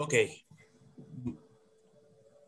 [0.00, 0.14] Ok.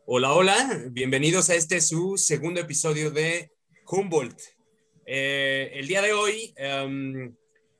[0.05, 0.83] Hola, hola.
[0.89, 3.51] Bienvenidos a este su segundo episodio de
[3.87, 4.39] Humboldt.
[5.05, 7.35] Eh, el día de hoy em,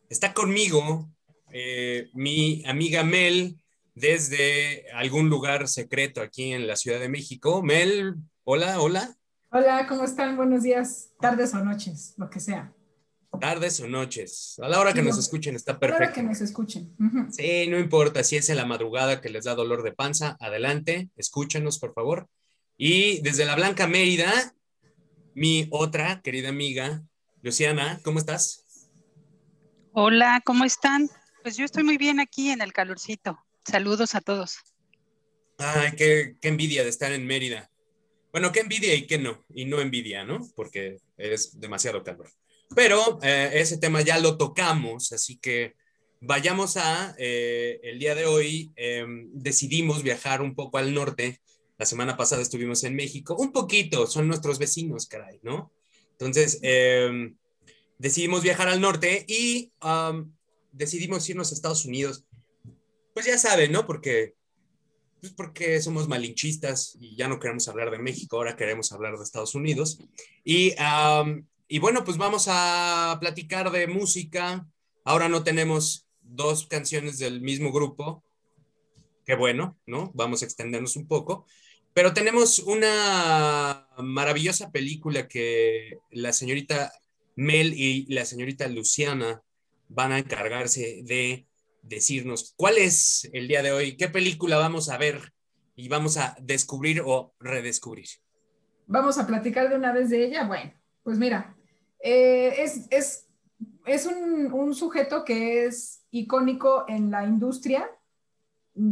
[0.09, 1.09] está conmigo
[1.53, 3.63] eh, mi amiga Mel
[3.95, 7.63] desde algún lugar secreto aquí en la Ciudad de México.
[7.63, 9.15] Mel, hola, hola.
[9.51, 10.35] Hola, ¿cómo están?
[10.35, 12.73] Buenos días, tardes o noches, lo que sea.
[13.39, 14.59] Tardes o noches.
[14.61, 15.97] A la hora que nos escuchen está perfecto.
[15.97, 16.95] A la hora que nos escuchen.
[17.31, 21.09] Sí, no importa si es en la madrugada que les da dolor de panza, adelante,
[21.15, 22.27] escúchenos, por favor.
[22.77, 24.31] Y desde la Blanca Mérida,
[25.33, 27.03] mi otra querida amiga,
[27.41, 28.65] Luciana, ¿cómo estás?
[29.93, 31.09] Hola, ¿cómo están?
[31.41, 33.39] Pues yo estoy muy bien aquí en el calorcito.
[33.65, 34.57] Saludos a todos.
[35.57, 37.69] Ay, qué, qué envidia de estar en Mérida.
[38.31, 39.43] Bueno, qué envidia y qué no.
[39.53, 40.39] Y no envidia, ¿no?
[40.55, 42.29] Porque es demasiado calor.
[42.75, 45.75] Pero eh, ese tema ya lo tocamos, así que
[46.21, 51.41] vayamos a, eh, el día de hoy em, decidimos viajar un poco al norte.
[51.77, 55.71] La semana pasada estuvimos en México, un poquito, son nuestros vecinos, caray, ¿no?
[56.11, 57.35] Entonces, em,
[57.97, 59.71] decidimos viajar al norte y
[60.71, 62.25] decidimos irnos a Estados Unidos.
[63.13, 63.85] Pues ya saben, ¿no?
[63.85, 64.35] Porque,
[65.19, 69.23] pues porque somos malinchistas y ya no queremos hablar de México, ahora queremos hablar de
[69.23, 69.99] Estados Unidos.
[70.43, 70.73] Y
[71.71, 74.67] y bueno, pues vamos a platicar de música.
[75.05, 78.25] Ahora no tenemos dos canciones del mismo grupo.
[79.25, 80.11] Qué bueno, ¿no?
[80.13, 81.45] Vamos a extendernos un poco.
[81.93, 86.91] Pero tenemos una maravillosa película que la señorita
[87.37, 89.41] Mel y la señorita Luciana
[89.87, 91.47] van a encargarse de
[91.83, 95.31] decirnos cuál es el día de hoy, qué película vamos a ver
[95.77, 98.09] y vamos a descubrir o redescubrir.
[98.87, 100.45] Vamos a platicar de una vez de ella.
[100.45, 101.55] Bueno, pues mira,
[102.03, 103.25] eh, es,
[103.85, 107.89] es, un, sujeto que es icónico en la industria,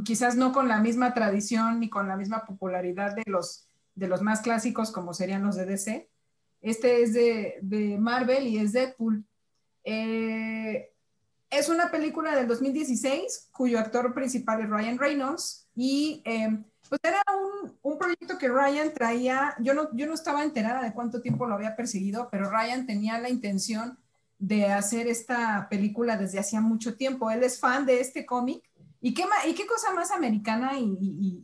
[0.04, 4.22] quizás no con la misma tradición ni con la misma popularidad de los, de los
[4.22, 6.10] más clásicos como serían los de DC.
[6.62, 9.26] Este es de, Marvel y es Deadpool.
[9.84, 10.92] Eh,
[11.50, 17.24] es una película del 2016 cuyo actor principal es Ryan Reynolds y eh, pues era
[17.82, 21.56] un, proyecto que Ryan traía, yo no, yo no estaba enterada de cuánto tiempo lo
[21.56, 23.98] había perseguido, pero Ryan tenía la intención
[24.38, 27.32] de hacer esta película desde hacía mucho tiempo.
[27.32, 28.62] Él es fan de este cómic.
[29.00, 31.42] ¿Y qué, y qué cosa más americana y,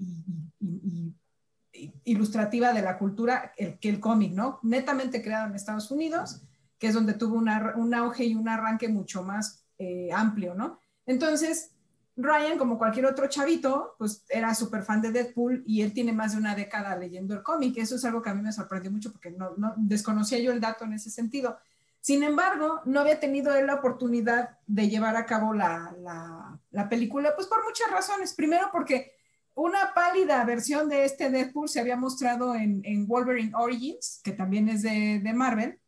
[2.04, 4.60] ilustrativa de la cultura que el cómic, ¿no?
[4.64, 6.42] Netamente creado en Estados Unidos,
[6.78, 10.80] que es donde tuvo un auge y un arranque mucho más eh, amplio, ¿no?
[11.06, 11.75] Entonces,
[12.18, 16.32] Ryan, como cualquier otro chavito, pues era súper fan de Deadpool y él tiene más
[16.32, 17.78] de una década leyendo el cómic.
[17.78, 20.86] Eso es algo que a mí me sorprendió mucho porque no, desconocía yo el dato
[20.86, 21.58] en ese sentido.
[22.00, 26.58] Sin embargo, no había tenido él la oportunidad de llevar a cabo la,
[26.90, 28.34] película, pues por muchas razones.
[28.34, 29.12] Primero porque
[29.54, 34.84] una pálida versión de este Deadpool se había mostrado en, Wolverine Origins, que también es
[34.84, 35.80] de, de Marvel,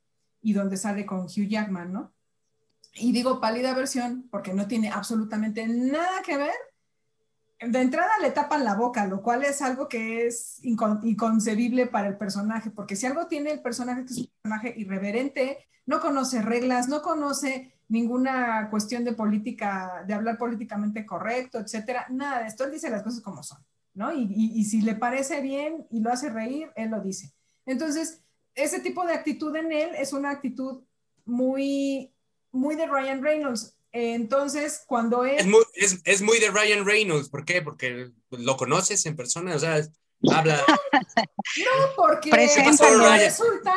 [0.42, 2.17] y donde sale con Hugh Jackman, ¿no?
[3.00, 6.56] Y digo pálida versión porque no tiene absolutamente nada que ver.
[7.60, 12.18] De entrada le tapan la boca, lo cual es algo que es inconcebible para el
[12.18, 16.88] personaje, porque si algo tiene el personaje que es un personaje irreverente, no conoce reglas,
[16.88, 22.72] no conoce ninguna cuestión de política, de hablar políticamente correcto, etcétera, nada de esto, él
[22.72, 23.60] dice las cosas como son,
[23.96, 24.14] ¿no?
[24.14, 27.34] Y, y si le parece bien y lo hace reír, él lo dice.
[27.66, 28.22] Entonces,
[28.54, 30.84] ese tipo de actitud en él es una actitud
[31.26, 32.12] muy
[32.58, 33.78] muy de Ryan Reynolds.
[33.92, 35.46] Entonces, cuando es...
[36.04, 37.62] Es muy, de Ryan Reynolds, ¿por qué?
[37.62, 39.82] Porque lo conoces en persona, o sea,
[40.32, 40.62] habla...
[40.68, 43.74] no, porque, resulta,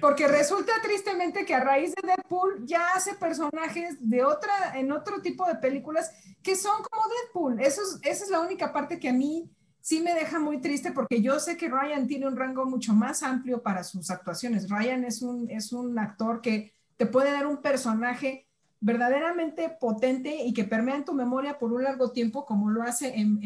[0.00, 5.20] porque resulta tristemente que a raíz de Deadpool ya hace personajes de otra, en otro
[5.22, 6.10] tipo de películas
[6.42, 7.60] que son como Deadpool.
[7.60, 9.50] Eso esa es la única parte que a mí
[9.80, 13.22] sí me deja muy triste porque yo sé que Ryan tiene un rango mucho más
[13.22, 14.68] amplio para sus actuaciones.
[14.68, 18.46] Ryan es un, es un actor que te puede dar un personaje
[18.84, 23.14] verdaderamente potente y que permea en tu memoria por un largo tiempo, como lo hace
[23.18, 23.38] en,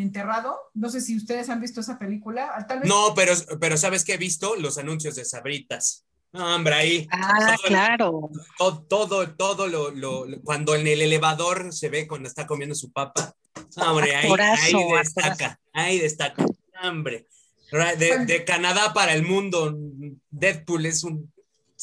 [0.00, 0.56] Enterrado.
[0.74, 2.66] No sé si ustedes han visto esa película.
[2.84, 4.56] No, pero, pero ¿sabes qué he visto?
[4.56, 6.04] Los anuncios de Sabritas.
[6.32, 7.08] No, hombre, ahí.
[7.12, 8.30] Ah, claro.
[8.58, 13.36] Todo, todo, lo, cuando en el elevador se ve cuando está comiendo su papa.
[13.76, 16.44] Hombre, ahí, ahí destaca, ahí destaca.
[16.82, 17.28] Hombre.
[17.70, 19.76] De, de Canadá para el mundo,
[20.30, 21.32] Deadpool es un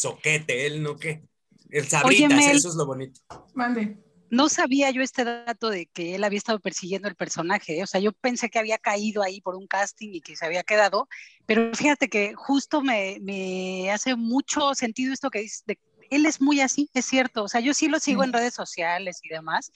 [0.01, 1.23] soquete, él no qué.
[1.69, 3.21] El sabritas, eso es lo bonito.
[3.53, 3.97] Mande.
[4.29, 7.83] No sabía yo este dato de que él había estado persiguiendo el personaje, ¿eh?
[7.83, 10.63] o sea, yo pensé que había caído ahí por un casting y que se había
[10.63, 11.09] quedado,
[11.45, 15.77] pero fíjate que justo me, me hace mucho sentido esto que dices, de,
[16.11, 19.19] él es muy así, es cierto, o sea, yo sí lo sigo en redes sociales
[19.23, 19.71] y demás,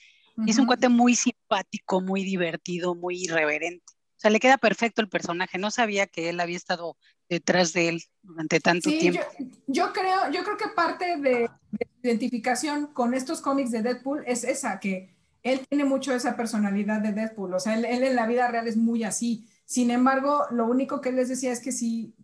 [0.46, 3.92] Y es un cuate muy simpático, muy divertido, muy irreverente.
[4.16, 5.56] O sea, le queda perfecto el personaje.
[5.56, 9.20] No sabía que él había estado detrás de él durante tanto tiempo.
[9.66, 14.44] Yo, creo, yo creo que parte de, de identificación con estos cómics de Deadpool es
[14.44, 17.54] esa, que él tiene mucho esa personalidad de Deadpool.
[17.54, 19.46] O sea, él, él en la vida real es muy así.
[19.64, 22.14] Sin embargo, lo único que les decía es que si,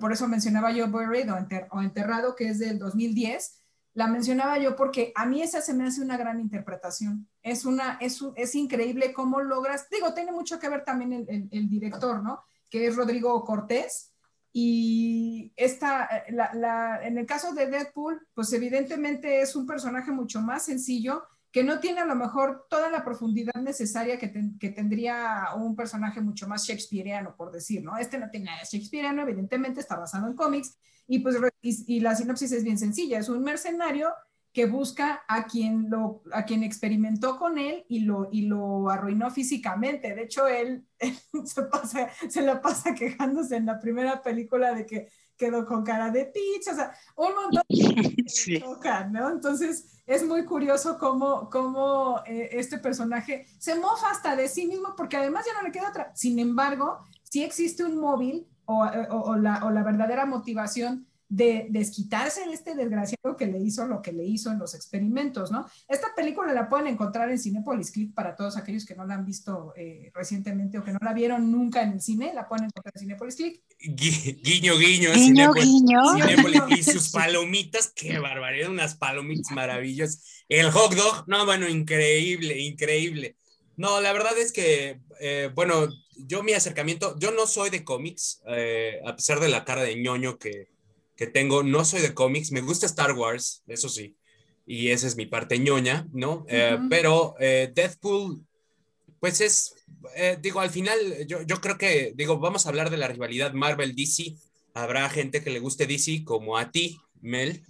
[0.00, 1.28] por eso mencionaba yo Buried
[1.70, 3.58] o, Enterrado, que es del 2010,
[3.94, 7.28] la mencionaba yo porque a mí esa se me hace una gran interpretación.
[7.42, 11.68] Es, una, es, es increíble cómo logras, digo, tiene mucho que ver también el, el,
[11.68, 12.42] director, ¿no?
[12.70, 14.11] Que es Rodrigo Cortés.
[14.52, 20.66] Y esta, la, en el caso de Deadpool, pues evidentemente es un personaje mucho más
[20.66, 25.76] sencillo que no tiene a lo mejor toda la profundidad necesaria que, que, tendría un
[25.76, 27.98] personaje mucho más shakespeareano, por decir, ¿no?
[27.98, 32.52] Este no tiene nada shakespeareano, evidentemente está basado en cómics, y pues y, la sinopsis
[32.52, 34.12] es bien sencilla, es un mercenario
[34.52, 39.30] que busca a quien, lo, a quien experimentó con él y lo, y lo arruinó
[39.30, 40.14] físicamente.
[40.14, 40.86] De hecho, él,
[41.44, 46.10] se, pasa, se la pasa quejándose en la primera película de que quedó con cara
[46.10, 48.62] de pizza, o sea, un montón de sí.
[49.10, 49.30] ¿no?
[49.30, 54.94] Entonces, es muy curioso cómo, cómo eh, este personaje se mofa hasta de sí mismo,
[54.96, 56.12] porque además ya no le queda otra.
[56.14, 62.44] Sin embargo, sí existe un móvil o, o, la, o la verdadera motivación de desquitarse
[62.44, 65.66] de este desgraciado que le hizo lo que le hizo en los experimentos, ¿no?
[65.88, 69.24] Esta película la pueden encontrar en Cinepolis Click para todos aquellos que no la han
[69.24, 72.92] visto eh, recientemente o que no la vieron nunca en el cine, la pueden encontrar
[72.94, 73.62] en Cinepolis Click.
[73.78, 76.00] Guiño, guiño, guiño, guiño.
[76.16, 80.44] Cinepolis y sus palomitas, qué barbaridad, unas palomitas maravillosas.
[80.50, 83.38] El hot dog, no, bueno, increíble, increíble.
[83.78, 88.42] No, la verdad es que, eh, bueno, yo mi acercamiento, yo no soy de cómics,
[88.48, 90.71] eh, a pesar de la cara de ñoño que,
[91.22, 94.16] que tengo, no soy de cómics, me gusta Star Wars, eso sí,
[94.66, 96.44] y esa es mi parte ñoña, ¿no?
[96.48, 98.40] Eh, pero eh, Deadpool,
[99.20, 99.72] pues es,
[100.16, 100.98] eh, digo, al final,
[101.28, 104.34] yo, yo creo que, digo, vamos a hablar de la rivalidad Marvel-DC,
[104.74, 107.62] habrá gente que le guste DC como a ti, Mel,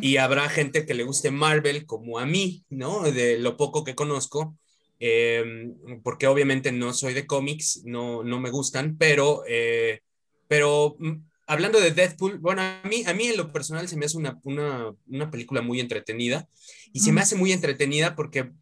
[0.00, 3.02] y habrá gente que le guste Marvel como a mí, ¿no?
[3.02, 4.56] De lo poco que conozco.
[6.02, 9.42] porque obviamente no soy de cómics, no, no me gustan, pero,
[10.48, 14.04] pero mm, hablando de Deadpool, bueno, a mí, a mí en lo personal se me
[14.04, 16.46] hace una, una, una película muy entretenida
[16.92, 18.52] y se me hace muy entretenida porque,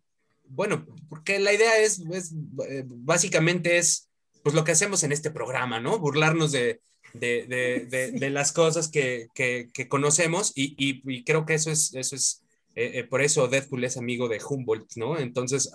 [0.45, 2.33] bueno, porque la idea es, es
[2.69, 4.09] eh, básicamente es
[4.43, 5.99] pues lo que hacemos en este programa, ¿no?
[5.99, 6.81] Burlarnos de,
[7.13, 11.93] de, de, de, las cosas que, que, que conocemos y, y, creo que eso es,
[11.95, 12.45] eso es
[12.77, 15.19] eh, eh, por eso Deadpool es amigo de Humboldt, ¿no?
[15.19, 15.73] Entonces,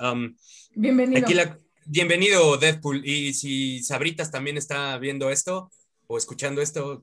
[0.76, 1.22] bienvenido.
[1.22, 5.72] Aquí la, bienvenido Deadpool y si Sabritas también está viendo esto,
[6.12, 7.02] o escuchando esto,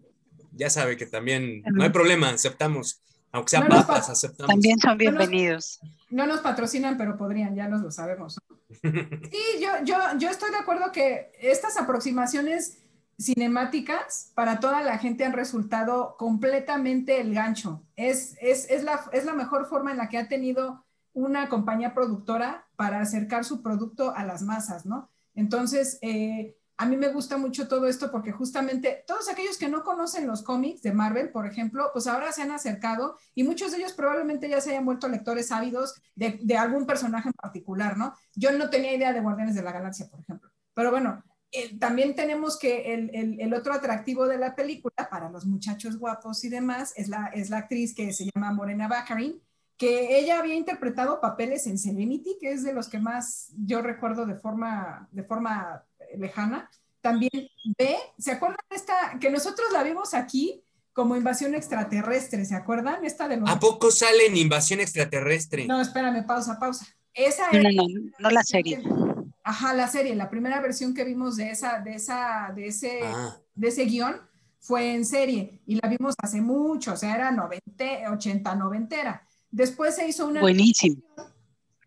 [0.52, 3.02] ya sabe que también no hay problema, aceptamos.
[3.32, 4.50] Aunque sean papas, aceptamos.
[4.50, 5.81] También son bienvenidos.
[6.10, 8.38] No nos, patrocinan, pero podrían, ya nos lo sabemos.
[8.82, 12.76] Sí, yo, yo, yo estoy de acuerdo que estas aproximaciones
[13.19, 17.82] cinemáticas para toda la gente han resultado completamente el gancho.
[17.96, 20.84] Es, es, es, la, es la mejor forma en la que ha tenido
[21.14, 25.11] una compañía productora para acercar su producto a las masas, ¿no?
[25.34, 29.82] Entonces, eh, a mí me gusta mucho todo esto porque justamente todos aquellos que no
[29.82, 33.78] conocen los cómics de Marvel, por ejemplo, pues ahora se han acercado y muchos de
[33.78, 38.14] ellos probablemente ya se hayan vuelto lectores ávidos de, algún personaje en particular, ¿no?
[38.36, 40.50] Yo no tenía idea de Guardianes de la Galaxia, por ejemplo.
[40.73, 41.25] Pero bueno,
[41.80, 46.92] también tenemos que el, otro atractivo de la película para los muchachos guapos y demás
[46.97, 49.42] es la, es la actriz que se llama Morena Baccarin,
[49.78, 54.26] que ella había interpretado papeles en Serenity, que es de los que más yo recuerdo
[54.26, 55.85] de forma, de forma
[56.16, 56.68] lejana,
[57.00, 57.30] también
[57.78, 63.04] ve, ¿se acuerdan de esta, que nosotros la vimos aquí como invasión extraterrestre, ¿se acuerdan?
[63.04, 65.64] Esta de ¿A poco sale en invasión extraterrestre?
[65.64, 66.87] No, espérame, pausa, pausa.
[67.14, 67.87] Esa no, no,
[68.18, 68.82] no, la serie.
[69.44, 73.38] Ajá, la serie, la primera versión que vimos de esa, de esa, de ese, ah.
[73.54, 74.20] de ese guion
[74.58, 79.97] fue en serie y la vimos hace mucho, o sea, era 90, 80, 90 Después
[79.97, 80.40] se hizo una...
[80.40, 81.02] Buenísimo.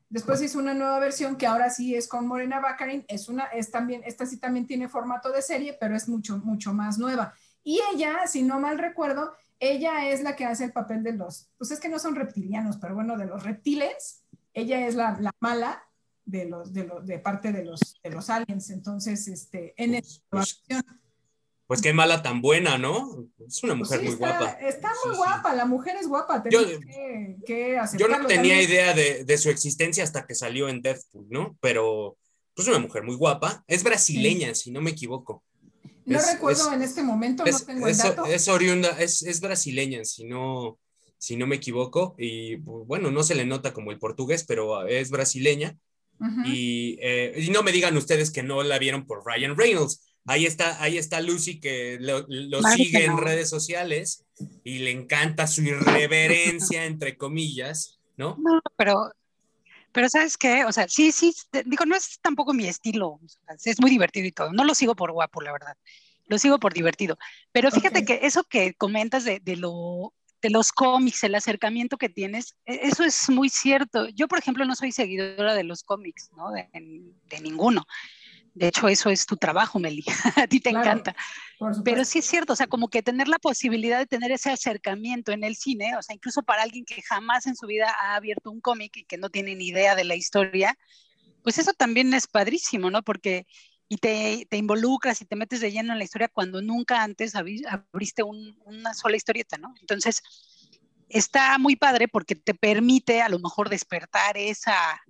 [0.09, 3.05] Después hizo una nueva versión que ahora sí es con Morena Baccarin.
[3.07, 6.73] Es una, es también, esta sí también tiene formato de serie, pero es mucho, mucho
[6.73, 7.33] más nueva.
[7.63, 11.49] Y ella, si no mal recuerdo, ella es la que hace el papel de los,
[11.57, 14.25] pues es que no son reptilianos, pero bueno, de los reptiles.
[14.53, 15.83] Ella es la, la mala
[16.25, 18.69] de los, de los, de parte de los, de los aliens.
[18.69, 21.01] Entonces, este, en esta pues, versión
[21.71, 23.29] pues qué mala tan buena, ¿no?
[23.47, 24.57] Es una mujer muy guapa.
[24.59, 26.43] Está muy guapa, la mujer es guapa.
[26.49, 26.65] Yo,
[27.45, 31.57] que, yo, no tenía idea de, su existencia hasta que salió en Deathpool, ¿no?
[31.61, 32.17] Pero
[32.53, 33.63] pues una mujer muy guapa.
[33.67, 35.45] Es brasileña, si no me equivoco.
[36.03, 38.25] No recuerdo en este momento, no tengo el dato.
[38.25, 40.77] Es oriunda, es, brasileña, si no,
[41.17, 42.15] si no me equivoco.
[42.17, 45.77] Y bueno, no se le nota como el portugués, pero es brasileña.
[46.43, 50.10] y, eh, y, no me digan ustedes que no la vieron por Ryan Reynolds.
[50.25, 52.25] Ahí está, ahí está Lucy que lo,
[52.75, 54.25] sigue en redes sociales
[54.63, 58.37] y le encanta su irreverencia, entre comillas, ¿no?
[58.39, 59.11] No, pero,
[59.91, 60.63] pero ¿sabes qué?
[60.65, 61.33] O sea, sí, sí,
[61.65, 63.19] digo, no es tampoco mi estilo,
[63.63, 64.53] es muy divertido y todo.
[64.53, 65.75] No lo sigo por guapo, la verdad.
[66.27, 67.17] Lo sigo por divertido.
[67.51, 72.09] Pero fíjate que eso que comentas de, de, lo, de los cómics, el acercamiento que
[72.09, 74.07] tienes, e, eso es muy cierto.
[74.09, 76.51] Yo, por ejemplo, no soy seguidora de los cómics, ¿no?
[76.51, 77.85] De, de ninguno.
[78.53, 80.03] De hecho, eso es tu trabajo, Meli.
[80.35, 81.15] A ti te encanta.
[81.85, 85.31] Pero sí es cierto, o sea, como que tener la posibilidad de tener ese acercamiento
[85.31, 88.51] en el cine, o sea, incluso para alguien que jamás en su vida ha abierto
[88.51, 90.77] un cómic y que no tiene ni idea de la historia,
[91.43, 93.03] pues eso también es padrísimo, ¿no?
[93.03, 93.45] Porque
[93.87, 97.35] y te, te involucras y te metes de lleno en la historia cuando nunca antes
[97.35, 99.73] abriste una sola historieta, ¿no?
[99.81, 100.23] Entonces,
[101.09, 105.01] está muy padre porque te permite a lo mejor despertar esa,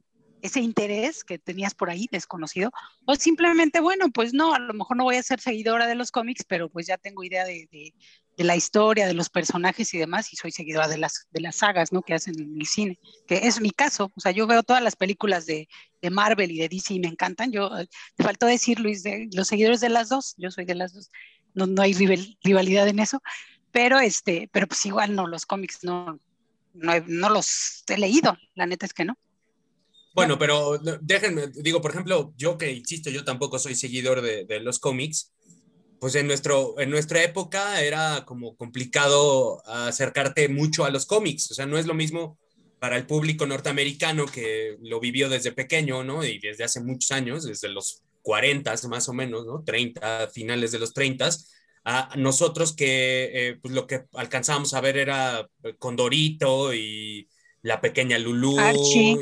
[0.41, 2.71] ese interés que tenías por ahí desconocido,
[3.05, 6.11] o simplemente, bueno, pues no, a lo mejor no voy a ser seguidora de los
[6.11, 7.93] cómics, pero pues ya tengo idea de, de,
[8.43, 11.91] la historia, de los personajes y demás, y soy seguidora de las, de las sagas,
[11.91, 12.01] ¿no?
[12.01, 14.95] Que hacen en el cine, que es mi caso, o sea, yo veo todas las
[14.95, 15.69] películas de,
[16.01, 19.47] de Marvel y de DC y me encantan, yo, eh, te faltó decir, Luis, los
[19.47, 21.11] seguidores de las dos, yo soy de las dos,
[21.53, 21.93] no, no hay
[22.43, 23.21] rivalidad en eso,
[23.71, 26.19] pero este, pero pues igual no, los cómics no,
[26.73, 29.17] no, no los he leído, la neta es que no.
[30.13, 34.59] Bueno, pero déjenme, digo, por ejemplo, yo que insisto, yo tampoco soy seguidor de, de,
[34.59, 35.31] los cómics,
[35.99, 41.53] pues en, nuestro, en nuestra época era como complicado acercarte mucho a los cómics, o
[41.53, 42.37] sea, no es lo mismo
[42.79, 46.25] para el público norteamericano que lo vivió desde pequeño, ¿no?
[46.25, 49.63] Y desde hace muchos años, desde los 40 más o menos, ¿no?
[49.63, 51.29] 30, finales de los 30,
[51.83, 57.27] a nosotros que eh, pues lo que alcanzábamos a ver era Condorito y
[57.61, 59.15] la pequeña Lulú y,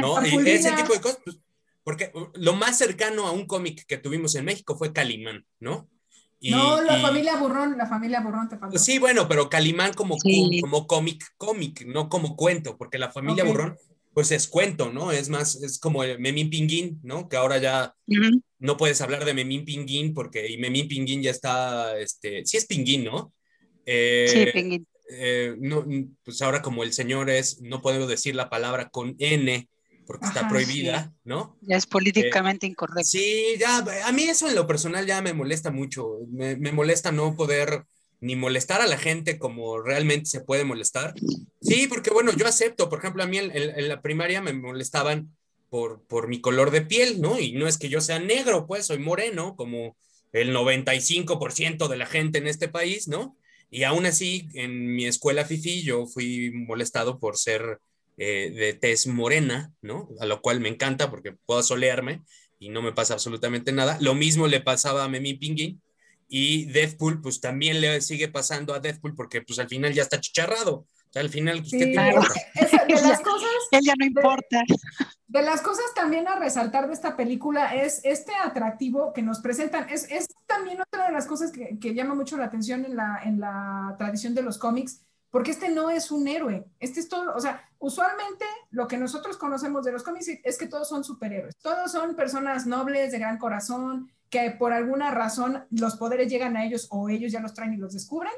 [0.00, 0.24] ¿no?
[0.24, 1.38] y ese tipo de cosas, pues,
[1.84, 5.88] porque lo más cercano a un cómic que tuvimos en México fue Calimán, ¿no?
[6.38, 8.76] Y, no, la familia Burrón, la familia Burrón te faltó.
[8.76, 10.16] Sí, bueno, pero Calimán como,
[10.60, 13.76] como cómic, cómic, no como cuento, porque la familia Burrón,
[14.12, 15.12] pues es cuento, ¿no?
[15.12, 17.28] Es más, es como el Memín Pinguín, ¿no?
[17.28, 17.94] Que ahora ya
[18.58, 22.66] no puedes hablar de Memín Pinguín porque y Memín Pinguín ya está, este, sí es
[22.66, 23.32] Pinguín, ¿no?
[23.86, 24.86] Eh, sí, Pinguín.
[25.12, 25.84] Eh, no,
[26.24, 29.68] pues ahora como el señor es, no podemos decir la palabra con N
[30.06, 31.56] porque está prohibida, ¿no?
[31.60, 33.04] Ya es políticamente eh, incorrecto.
[33.04, 37.12] Sí, ya, a mí eso en lo personal ya me molesta mucho, me, me, molesta
[37.12, 37.84] no poder
[38.20, 41.14] ni molestar a la gente como realmente se puede molestar.
[41.60, 45.34] Sí, porque bueno, yo acepto, por ejemplo, a mí en, en la primaria me molestaban
[45.72, 47.38] por, por mi color de piel, ¿no?
[47.38, 49.96] Y no es que yo sea negro, pues soy moreno, como
[50.32, 53.36] el 95% de la gente en este país, ¿no?
[53.74, 57.80] Y aún así, en mi escuela FIFI, yo fui molestado por ser
[58.18, 60.10] eh, de tez morena, ¿no?
[60.20, 62.20] A lo cual me encanta porque puedo solearme
[62.60, 63.96] y no me pasa absolutamente nada.
[64.02, 65.80] Lo mismo le pasaba a Memi Pinguín
[66.28, 70.20] y Deathpool, pues también le sigue pasando a Deathpool porque pues al final ya está
[70.20, 70.86] chicharrado.
[71.12, 72.40] O sea, al final, pues, ¿qué te importa?
[72.88, 73.50] de las cosas...
[73.70, 74.62] Él ya no importa.
[75.26, 79.90] De, las cosas también a resaltar de esta película es este atractivo que nos presentan.
[79.90, 83.20] Es, es también otra de las cosas que, que, llama mucho la atención en la,
[83.24, 86.64] en la tradición de los cómics, porque este no es un héroe.
[86.80, 90.66] Este es todo, o sea, usualmente lo que nosotros conocemos de los cómics es que
[90.66, 91.54] todos son superhéroes.
[91.58, 96.64] Todos son personas nobles, de gran corazón, que por alguna razón los poderes llegan a
[96.64, 98.32] ellos o ellos ya los traen y los descubren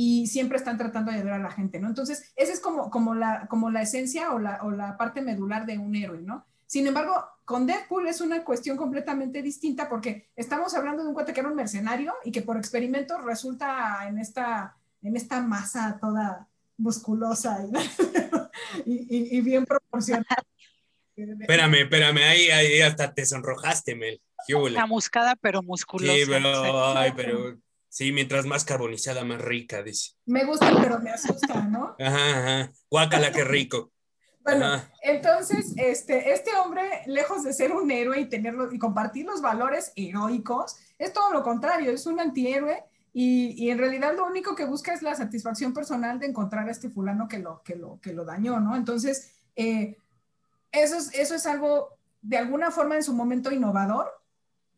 [0.00, 1.88] y siempre están tratando de ayudar a la gente, ¿no?
[1.88, 5.66] Entonces, esa es como, como, la, como la esencia o la, o la parte medular
[5.66, 6.46] de un héroe, ¿no?
[6.66, 11.32] Sin embargo, con Deadpool es una cuestión completamente distinta porque estamos hablando de un cuate
[11.32, 16.46] que era un mercenario y que por experimentos resulta en esta, en esta masa toda
[16.76, 17.58] musculosa
[18.86, 20.44] y, y, bien proporcionada.
[21.16, 24.22] Espérame, espérame, ahí, ahí hasta te sonrojaste, Mel.
[24.46, 26.14] Chamuscada, pero musculosa.
[26.14, 27.58] Sí, pero, ay, pero
[27.88, 30.12] Sí, mientras más carbonizada, más rica, dice.
[30.26, 31.96] Me gusta, pero me asusta, ¿no?
[32.00, 32.72] Ajá, ajá.
[32.90, 33.92] Guácala, qué rico.
[34.44, 39.42] Bueno, entonces, este, este hombre, lejos de ser un héroe y tenerlo y compartir los
[39.42, 44.54] valores heroicos, es todo lo contrario, es un antihéroe y, y, en realidad lo único
[44.54, 48.00] que busca es la satisfacción personal de encontrar a este fulano que lo, que lo,
[48.00, 48.74] que lo dañó, ¿no?
[48.76, 49.98] Entonces, eh,
[50.72, 54.10] eso, es, eso es algo de alguna forma en su momento innovador,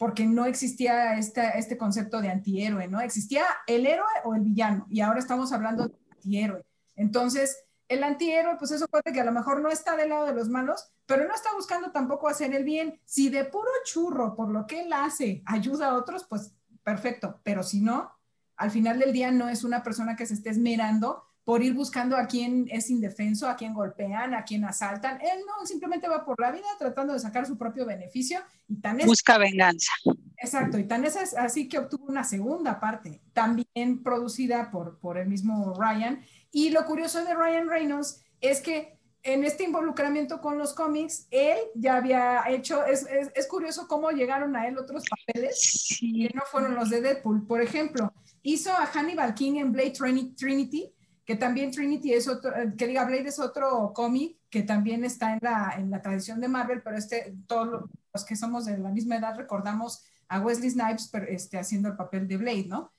[0.00, 3.02] porque no existía este concepto de antihéroe, ¿no?
[3.02, 6.64] Existía el héroe o el villano, y ahora estamos hablando de antihéroe.
[6.97, 10.33] Entonces, el antihéroe, pues eso puede que a lo mejor no está del lado de
[10.33, 12.99] los malos, pero no está buscando tampoco hacer el bien.
[13.04, 17.62] Si de puro churro, por lo que él hace, ayuda a otros, pues perfecto, pero
[17.62, 18.11] si no,
[18.57, 22.16] al final del día no es una persona que se esté esmerando por ir buscando
[22.16, 25.20] a quién es indefenso, a quién golpean, a quién asaltan.
[25.20, 29.00] Él no, simplemente va por la vida tratando de sacar su propio beneficio y tan
[29.00, 29.90] es, Busca venganza.
[30.37, 35.28] Exacto, y tan es así que obtuvo una segunda parte, también producida por, por el
[35.28, 36.23] mismo Ryan.
[36.52, 41.59] Y lo curioso de Ryan Reynolds es que en este involucramiento con los cómics, él
[41.75, 46.26] ya había hecho, es, es, es curioso cómo llegaron a él otros papeles Sí.
[46.28, 47.47] que no fueron los de Deadpool.
[47.47, 50.90] Por ejemplo, hizo a Hannibal King en Blade Trini- Trinity,
[51.30, 55.34] que también Trinity es otro, eh, que diga Blade es otro cómic que también está
[55.34, 58.88] en la, en la tradición de Marvel, pero este, todos los que somos de la
[58.88, 62.92] misma edad recordamos a Wesley Snipes pero, este, haciendo el papel de Blade, ¿no?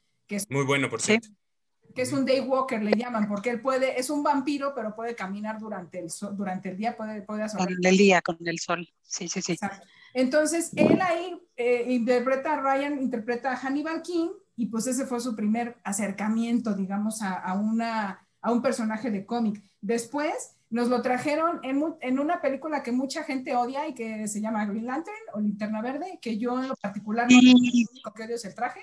[0.50, 1.08] Muy bueno, por Sí.
[1.08, 1.28] cierto.
[1.94, 5.60] Que es un daywalker, le llaman, porque él puede, es un vampiro, pero puede caminar
[5.60, 8.88] durante el, durante el día, puede, puede Con el día, con el sol.
[9.02, 9.52] Sí, sí, sí.
[9.52, 9.86] Exacto.
[10.14, 14.30] Entonces, él ahí eh, interpreta a Ryan, interpreta a Hannibal King,
[14.62, 19.26] y pues ese fue su primer acercamiento, digamos, a, a una, a un personaje de
[19.26, 19.60] cómic.
[19.82, 24.40] Después nos lo trajeron en, en una película que mucha gente odia y que se
[24.40, 28.24] llama Green Lantern o Linterna Verde, que yo en lo particular no lo único que
[28.24, 28.82] odio es el traje,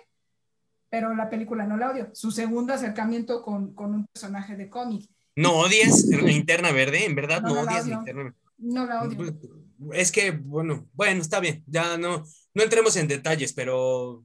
[0.91, 2.11] pero la película no la odio.
[2.13, 5.09] Su segundo acercamiento con, con un personaje de cómic.
[5.37, 7.05] ¿No odias Linterna Verde?
[7.05, 7.87] ¿En verdad No, no, odias.
[7.87, 8.37] Linterna Verde?
[8.59, 9.39] No la odio.
[9.93, 11.63] Es que, bueno, bueno, está bien.
[11.69, 14.25] Ya no, no entremos en detalles, pero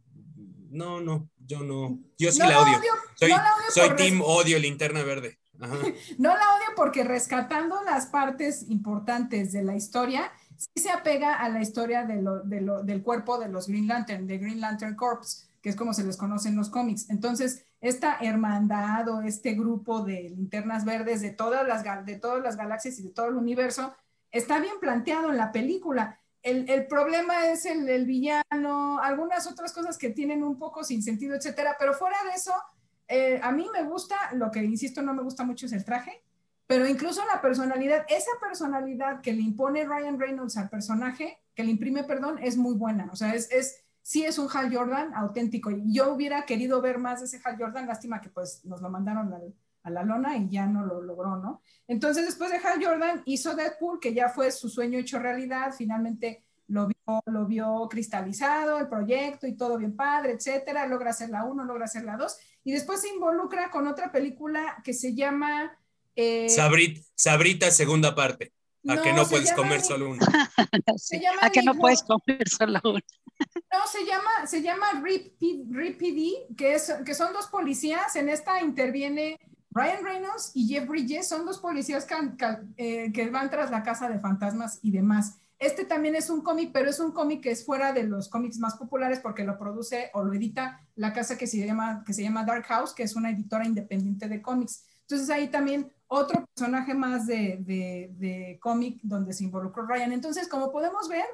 [0.74, 2.00] no, no, yo no.
[2.18, 2.80] Yo sí No la odio.
[3.16, 5.40] Soy, no la odio soy team odio Linterna Verde.
[5.60, 5.76] Ajá.
[6.18, 11.50] No la odio porque rescatando las partes importantes de la historia, sí se apega a
[11.50, 14.96] la historia de lo- de lo- del cuerpo de los Green Lantern, de Green Lantern
[14.96, 17.10] Corps, que es como se les conoce en los cómics.
[17.10, 22.56] Entonces, esta hermandad o este grupo de linternas verdes de todas las, de todas las
[22.58, 23.94] galaxias y de todo el universo
[24.32, 26.20] está bien planteado en la película.
[26.44, 31.02] El, el problema es el, el villano, algunas otras cosas que tienen un poco sin
[31.02, 32.54] sentido, etcétera, pero fuera de eso,
[33.08, 36.22] eh, a mí me gusta, lo que insisto no me gusta mucho es el traje,
[36.68, 41.72] pero incluso la personalidad, esa personalidad que le impone Ryan Reynolds al personaje, que le
[41.72, 43.10] imprime, perdón, es muy buena.
[43.12, 45.70] O sea, es, es sí es un Hal Jordan auténtico.
[45.86, 49.34] Yo hubiera querido ver más de ese Hal Jordan, lástima que pues nos lo mandaron
[49.34, 51.62] al- a la lona y ya no lo logró, ¿no?
[51.88, 56.44] Entonces, después de Hal Jordan, hizo Deadpool, que ya fue su sueño hecho realidad, finalmente
[56.68, 61.44] lo vio, lo vio cristalizado, el proyecto y todo bien padre, etcétera, logra hacer la
[61.44, 65.78] 1, logra hacer la 2, y después se involucra con otra película que se llama...
[66.16, 68.54] eh, Sabrit, Sabrita, segunda parte.
[68.88, 70.26] A que no puedes llama comer Ni- solo uno.
[70.98, 71.20] Sí.
[71.20, 73.00] llama A que no puedes comer solo uno.
[73.72, 75.34] No, se llama, se llama RIP,
[75.70, 78.16] RIP PD, que, es, que son dos policías.
[78.18, 79.40] En esta interviene
[79.74, 83.84] Ryan Reynolds y Jeff Bridges, son dos policías can- can- eh, que van tras la
[83.84, 85.38] casa de fantasmas y demás.
[85.60, 88.60] Este también es un cómic, pero es un cómic que es fuera de los cómics
[88.60, 92.22] más populares porque lo produce o lo edita la casa que se llama, que se
[92.22, 94.84] llama Dark House, que es una editora independiente de cómics.
[95.02, 100.12] Entonces ahí también otro personaje más de, de, de cómic donde se involucró Ryan.
[100.12, 101.26] Entonces, como podemos ver,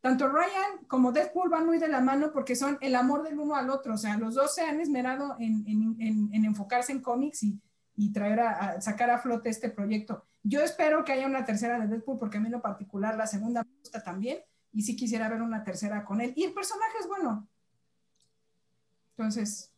[0.00, 3.54] tanto Ryan como Deadpool van muy de la mano porque son el amor del uno
[3.56, 3.94] al otro.
[3.94, 7.58] O sea, los dos se han esmerado en, en- en- en enfocarse en cómics y,
[8.00, 10.24] y traer a, a sacar a flote este proyecto.
[10.44, 13.26] Yo espero que haya una tercera de Deadpool porque a mí en lo particular la
[13.26, 14.38] segunda me gusta también
[14.72, 16.32] y sí quisiera ver una tercera con él.
[16.36, 17.48] Y el personaje es bueno.
[19.16, 19.72] Entonces,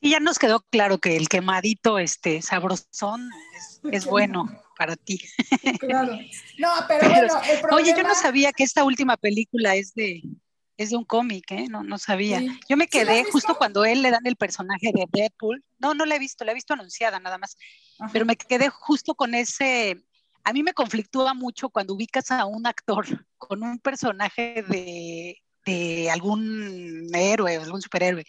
[0.00, 5.20] Y ya nos quedó claro que el quemadito este sabrosón es, es bueno para ti.
[5.78, 6.18] claro.
[6.58, 7.76] No, pero, Pero- bueno, el problema...
[7.76, 10.22] Oye, yo no sabía que esta última película es de,
[10.82, 11.66] es de un cómic, ¿eh?
[11.68, 12.38] No, no sabía.
[12.38, 12.48] Sí.
[12.68, 13.32] Yo me ¿Sí quedé visto?
[13.32, 15.62] justo cuando él le dan el personaje de Deadpool.
[15.78, 17.56] No, no la he visto, la he visto anunciada nada más.
[17.98, 18.10] Ajá.
[18.12, 20.02] Pero me quedé justo con ese.
[20.42, 26.10] A mí me conflictúa mucho cuando ubicas a un actor con un personaje de, de
[26.10, 28.24] algún héroe, algún superhéroe,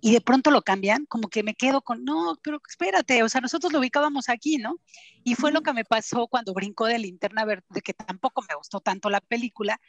[0.00, 3.40] y de pronto lo cambian, como que me quedo con, no, pero espérate, o sea,
[3.40, 4.76] nosotros lo ubicábamos aquí, ¿no?
[5.24, 8.80] Y fue lo que me pasó cuando brincó de Linterna Verde, que tampoco me gustó
[8.80, 9.80] tanto la película,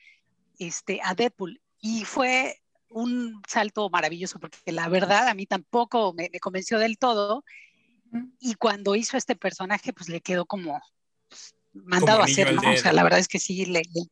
[0.59, 1.59] este, a Deadpool.
[1.81, 2.59] Y fue
[2.89, 7.43] un salto maravilloso, porque la verdad a mí tampoco me, me convenció del todo.
[8.39, 10.79] Y cuando hizo este personaje, pues le quedó como
[11.29, 12.57] pues, mandado a anillo hacer.
[12.57, 13.81] O sea, la verdad es que sí, le...
[13.93, 14.07] le-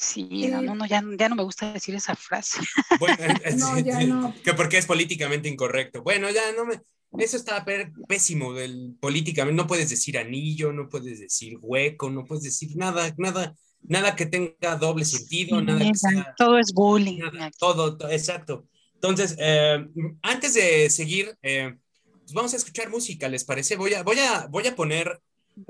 [0.00, 0.46] Sí, Sí.
[0.48, 2.60] no, no, no, ya, ya no me gusta decir esa frase.
[3.00, 4.32] Bueno, eh, No, sí, ya sí, no.
[4.44, 6.02] Que porque es políticamente incorrecto.
[6.04, 6.80] Bueno, ya no me.
[7.18, 7.64] Eso está
[8.06, 9.56] pésimo del políticamente.
[9.60, 14.26] No puedes decir anillo, no puedes decir hueco, no puedes decir nada, nada, nada que
[14.26, 16.34] tenga doble sentido, nada que sea.
[16.36, 17.18] Todo es bullying.
[17.18, 18.66] Nada, todo, to- exacto.
[18.94, 19.86] Entonces, eh,
[20.22, 21.74] antes de seguir, eh,
[22.20, 23.76] pues vamos a escuchar música, ¿les parece?
[23.76, 25.20] Voy a, voy a, voy a poner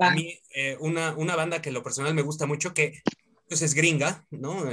[0.01, 0.09] Va.
[0.09, 3.01] a mí eh, una, una banda que lo personal me gusta mucho, que
[3.47, 4.65] pues es gringa, ¿no?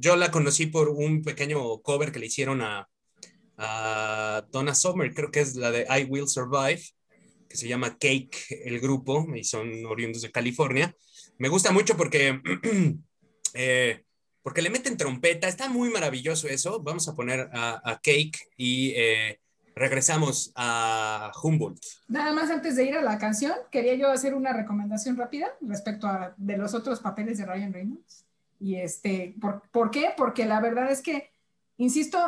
[0.00, 2.88] Yo la conocí por un pequeño cover que le hicieron a,
[3.56, 6.82] a Donna Summer, creo que es la de I Will Survive,
[7.48, 10.94] que se llama Cake, el grupo, y son oriundos de California.
[11.38, 12.40] Me gusta mucho porque,
[13.54, 14.04] eh,
[14.42, 16.82] porque le meten trompeta, está muy maravilloso eso.
[16.82, 19.40] Vamos a poner a, Cake y eh,
[19.76, 21.80] regresamos a Humboldt.
[22.08, 26.08] Nada más antes de ir a la canción, quería yo hacer una recomendación rápida respecto
[26.08, 28.24] a de los otros papeles de Ryan Reynolds.
[28.58, 30.12] Y este, ¿por, ¿por qué?
[30.16, 31.30] Porque la verdad es que,
[31.76, 32.18] insisto,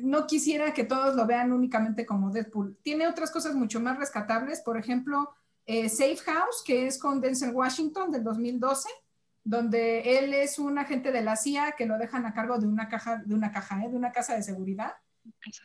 [0.00, 2.78] no quisiera que todos lo vean únicamente como Deadpool.
[2.82, 5.34] Tiene otras cosas mucho más rescatables, por ejemplo,
[5.68, 8.88] eh, Safe House, que es con Denzel Washington del 2012,
[9.44, 12.88] donde él es un agente de la CIA que lo dejan a cargo de una
[12.88, 13.90] caja, de una caja, ¿eh?
[13.90, 14.94] de una casa de seguridad.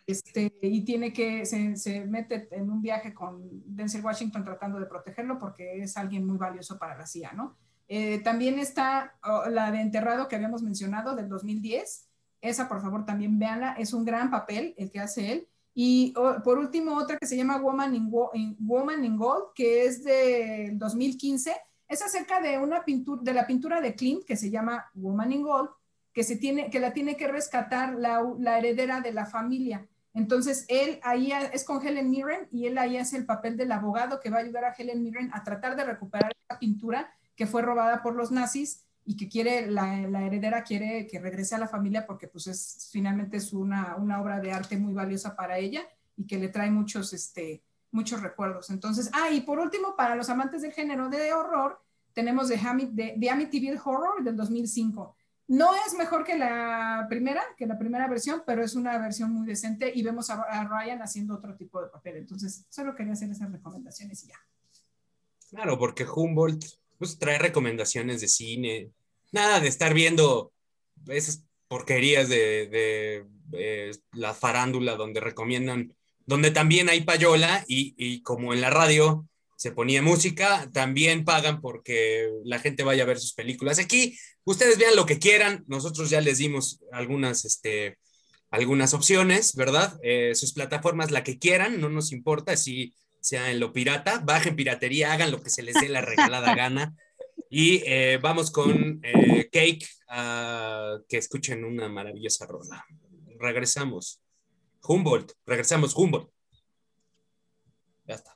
[0.05, 4.87] Este, y tiene que, se, se, mete en un viaje con Denzel Washington tratando de
[4.87, 7.55] protegerlo porque es alguien muy valioso para la CIA, ¿no?
[7.87, 12.09] Eh, también está oh, la de Enterrado que habíamos mencionado del 2010,
[12.41, 13.73] esa, por favor, también véanla.
[13.79, 15.47] Es un gran papel el que hace él.
[15.73, 18.11] Y por último, otra que se llama Woman in,
[18.59, 21.55] Woman in Gold, que es del 2015.
[21.87, 25.43] Es acerca de una pintura, de la pintura de Klimt que se llama Woman in
[25.43, 25.69] Gold,
[26.11, 29.87] que, se tiene, que la tiene que rescatar la, la heredera de la familia.
[30.13, 34.19] Entonces, él ahí es con Helen Mirren y él ahí hace el papel del abogado
[34.19, 37.63] que va a ayudar a Helen Mirren a tratar de recuperar la pintura que fue
[37.63, 42.05] robada por los nazis y que quiere, la, heredera quiere que regrese a la familia
[42.05, 46.37] porque pues es, finalmente es una, obra de arte muy valiosa para ella y que
[46.37, 48.69] le trae muchos, este, muchos recuerdos.
[48.69, 51.81] Entonces, ah, y por último, para los amantes del género de horror,
[52.13, 55.15] tenemos The, de, Amityville Horror del 2005.
[55.47, 59.45] No es mejor que la primera, que la primera versión, pero es una versión muy
[59.45, 62.17] decente y vemos a, a Ryan haciendo otro tipo de papel.
[62.17, 64.39] Entonces, solo quería hacer esas recomendaciones y ya.
[65.49, 68.89] Claro, porque Humboldt pues trae recomendaciones de cine,
[69.33, 70.53] nada de estar viendo
[71.09, 73.25] esas porquerías de,
[74.13, 75.93] la farándula donde recomiendan,
[76.25, 82.29] donde también hay payola y, como en la radio se ponía música, también pagan porque
[82.45, 83.79] la gente vaya a ver sus películas.
[83.79, 87.97] Aquí ustedes vean lo que quieran, nosotros ya les dimos algunas, este,
[88.49, 89.99] algunas opciones, ¿verdad?
[90.03, 94.55] Eh, sus plataformas, la que quieran, no nos importa si sea en lo pirata, bajen
[94.55, 96.93] piratería, hagan lo que se les dé la regalada gana.
[97.49, 102.85] Y eh, vamos con eh, Cake, uh, que escuchen una maravillosa rola.
[103.39, 104.21] Regresamos.
[104.85, 106.29] Humboldt, regresamos Humboldt.
[108.05, 108.35] Ya está.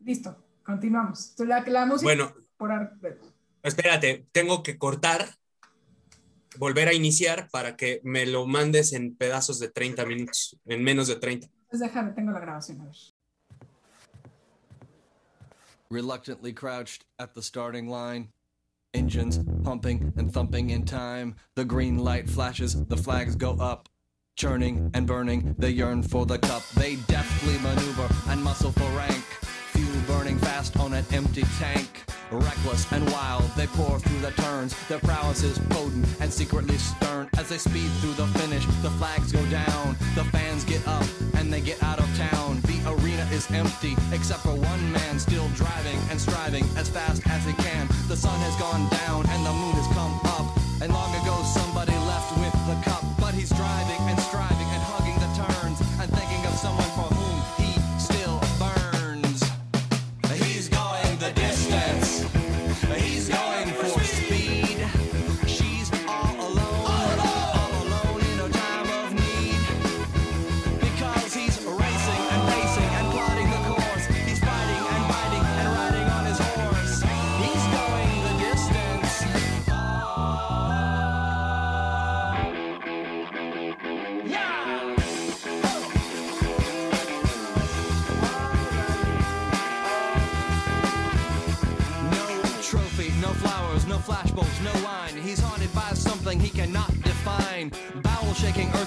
[0.00, 1.34] Listo, continuamos.
[1.38, 2.90] La, la música bueno,
[3.62, 5.28] espérate, tengo que cortar,
[6.58, 11.06] volver a iniciar para que me lo mandes en pedazos de 30 minutos, en menos
[11.06, 11.48] de 30.
[11.68, 13.15] Pues déjame, tengo la grabación, a ver.
[15.90, 18.28] Reluctantly crouched at the starting line.
[18.94, 21.36] Engines pumping and thumping in time.
[21.54, 23.88] The green light flashes, the flags go up.
[24.36, 26.62] Churning and burning, they yearn for the cup.
[26.76, 29.24] They deftly maneuver and muscle for rank.
[29.72, 32.04] Fuel burning fast on an empty tank.
[32.30, 34.74] Reckless and wild, they pour through the turns.
[34.88, 37.28] Their prowess is potent and secretly stern.
[37.38, 39.96] As they speed through the finish, the flags go down.
[40.14, 42.60] The fans get up and they get out of town.
[42.86, 47.52] Arena is empty, except for one man still driving and striving as fast as he
[47.54, 47.88] can.
[48.08, 50.46] The sun has gone down and the moon has come up.
[50.80, 51.95] And long ago, somebody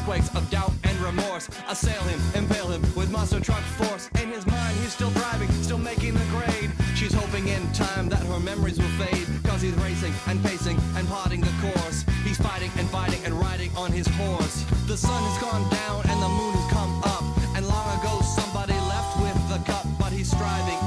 [0.10, 4.10] earthquakes of doubt and remorse assail him, impale him with monster truck force.
[4.22, 6.72] In his mind, he's still driving, still making the grade.
[6.96, 11.08] She's hoping in time that her memories will fade, cause he's racing and pacing and
[11.08, 12.06] plotting the course.
[12.24, 14.66] He's fighting and fighting and riding on his horse.
[14.88, 17.24] The sun has gone down and the moon has come up,
[17.56, 20.79] and long ago somebody left with the cup, but he's striving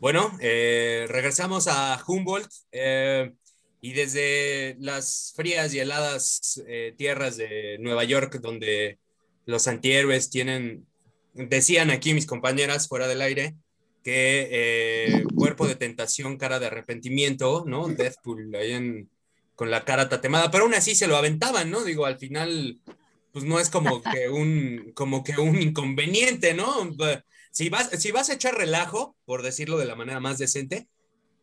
[0.00, 3.32] Bueno, eh, regresamos a Humboldt eh,
[3.80, 8.98] y desde las frías y heladas eh, tierras de Nueva York, donde
[9.46, 10.86] los antihéroes tienen,
[11.32, 13.56] decían aquí mis compañeras fuera del aire,
[14.04, 17.88] que cuerpo de tentación, cara de arrepentimiento, ¿no?
[17.88, 19.10] Deathpool ahí en,
[19.54, 21.82] con la cara tatemada, pero aún así se lo aventaban, ¿no?
[21.82, 22.78] Digo, al final,
[23.32, 26.90] pues no es como que un, como que un inconveniente, ¿no?
[27.50, 30.88] Si vas, si vas a echar relajo, por decirlo de la manera más decente,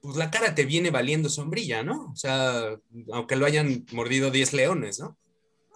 [0.02, 2.12] pues la cara te viene valiendo sombrilla, ¿no?
[2.12, 2.78] O sea,
[3.12, 5.18] aunque lo hayan mordido 10 leones, ¿no?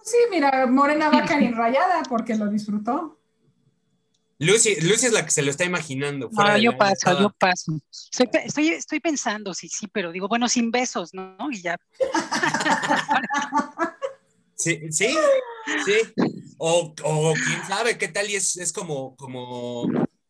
[0.02, 3.18] Sí, mira, Morena va rayada porque lo disfrutó.
[4.38, 6.30] Lucy, Lucy es la que se lo está imaginando.
[6.30, 7.78] fuera no, yo paso, yo paso.
[8.18, 11.36] Estoy, estoy pensando, sí, sí, pero digo, bueno, sin besos, ¿no?
[11.50, 11.76] Y ya.
[14.62, 15.08] Sí, sí,
[15.84, 15.94] sí.
[16.58, 19.86] O, o quién sabe, qué tal y es, es como, como,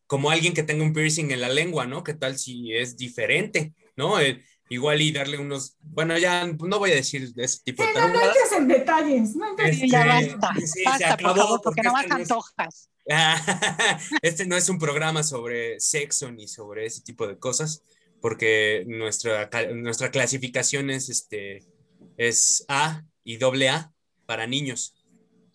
[0.07, 2.05] como alguien que tenga un piercing en la lengua, ¿no?
[2.05, 4.21] ¿Qué tal si es diferente, ¿no?
[4.21, 7.89] Eh, igual y darle unos, bueno, ya no voy a decir de ese tipo Sí,
[7.93, 9.35] de no, no entres en detalles.
[9.35, 12.31] No entres- Este, ya basta, sí, basta, acabó, por favor, porque porque este no es-
[12.31, 12.87] antojas.
[14.23, 17.83] Este no es un programa sobre sexo ni sobre ese tipo de cosas,
[18.21, 21.65] porque nuestra, nuestra clasificación es, este,
[22.17, 23.93] es A y doble A
[24.31, 24.95] para niños.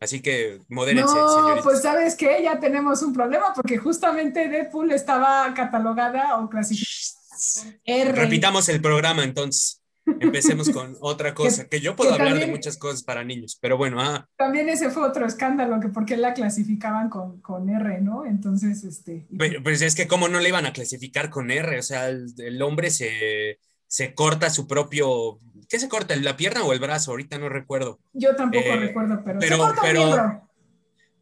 [0.02, 1.64] Así que modérense, No, señoritas.
[1.64, 8.12] pues sabes que ya tenemos un problema porque justamente Deadpool estaba catalogada o clasificada R.
[8.12, 9.82] Repitamos el programa entonces.
[10.20, 13.58] Empecemos con otra cosa, que yo puedo que hablar de también- muchas cosas para niños,
[13.62, 17.70] pero bueno, ah, También ese fue otro escándalo, que por qué la clasificaban con, con
[17.70, 18.24] R, ¿no?
[18.26, 19.26] Entonces, este...
[19.38, 22.28] pero, pues es que cómo no le iban a clasificar con R, o sea, el,
[22.38, 23.58] el hombre se,
[23.88, 26.16] se corta su propio, ¿qué se corta?
[26.16, 27.12] ¿La pierna o el brazo?
[27.12, 28.00] Ahorita no recuerdo.
[28.14, 30.50] yo tampoco eh, recuerdo, pero, pero- se corta un pero- miembro.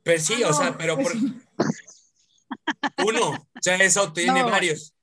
[0.04, 1.22] Pero sí, Ah, o no, sea, pero por es-
[3.06, 4.50] uno, o sea, eso tiene No.
[4.50, 4.94] varios.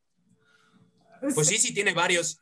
[1.22, 2.38] es- Pues sí, sí tiene varios.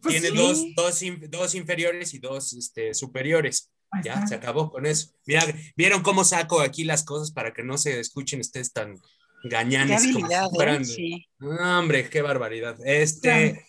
[0.00, 0.36] pues tiene sí.
[0.36, 3.70] dos, dos, in- dos inferiores y dos este, superiores.
[3.90, 4.26] Ahí Ya, está.
[4.28, 5.10] se acabó con eso.
[5.26, 5.42] Mira,
[5.76, 8.96] ¿vieron cómo saco aquí las cosas para que no se escuchen ustedes tan
[9.42, 10.84] Qué gañanes como habilidad, fueran- ¿eh?
[10.84, 11.26] Sí.
[11.38, 12.76] No, hombre, qué barbaridad.
[12.84, 13.66] Este, Claro.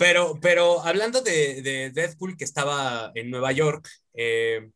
[0.00, 4.70] Pero, pero hablando de, de Deadpool que estaba en Nueva York, eh,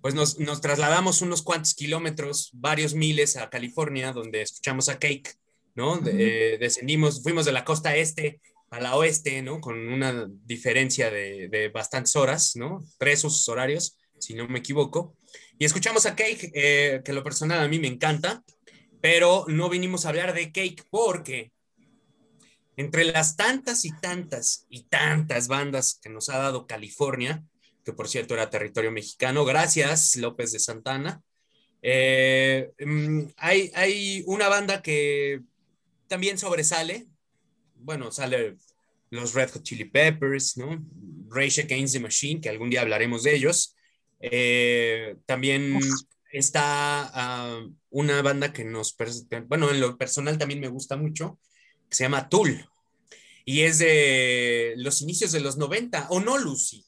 [0.00, 5.34] pues nos, nos trasladamos unos cuantos kilómetros, varios miles a California, donde escuchamos a Cake,
[5.74, 5.98] ¿no?
[5.98, 8.40] De- eh, descendimos, fuimos de la costa este
[8.70, 9.60] a la oeste, ¿no?
[9.60, 12.82] Con una diferencia de, de bastantes horas, ¿no?
[12.98, 15.14] Tres usos horarios, si no me equivoco.
[15.58, 18.42] Y escuchamos a Cake, eh, que lo personal a mí me encanta,
[19.02, 21.52] pero no vinimos a hablar de Cake porque
[22.76, 27.44] entre las tantas y tantas y tantas bandas que nos ha dado California,
[27.84, 31.22] que por cierto era territorio mexicano, gracias López de Santana,
[31.82, 35.40] eh, mm, hay, hay una banda que
[36.06, 37.06] también sobresale,
[37.74, 38.56] bueno, sale
[39.10, 40.82] los Red Hot Chili Peppers, ¿no?
[41.28, 43.76] Rage Against the Machine, que algún día hablaremos de ellos.
[44.20, 45.78] Eh, también
[46.30, 48.96] está ah, una banda que nos,
[49.48, 51.38] bueno, en lo personal también me gusta mucho,
[51.94, 52.68] se llama Tool.
[53.44, 56.84] Y es de los inicios de los 90, ¿o no, Lucy?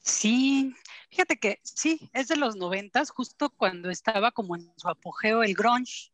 [0.00, 0.74] Sí,
[1.10, 5.54] fíjate que sí, es de los noventas, justo cuando estaba como en su apogeo el
[5.54, 6.12] grunge.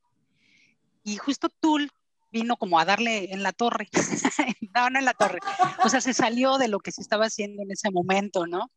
[1.03, 1.91] Y justo Tool
[2.31, 3.89] vino como a darle en la torre.
[4.75, 5.39] no, no en la torre.
[5.85, 8.71] O sea, se salió de lo que se estaba haciendo en ese momento, ¿no?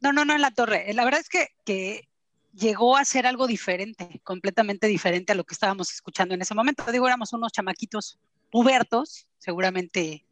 [0.00, 0.92] No, no, no en la torre.
[0.94, 2.08] La verdad es que
[2.54, 6.84] llegó a ser algo diferente, completamente diferente a lo que estábamos escuchando en ese momento.
[6.92, 8.18] Digo, éramos unos chamaquitos
[8.50, 10.24] pubertos, seguramente,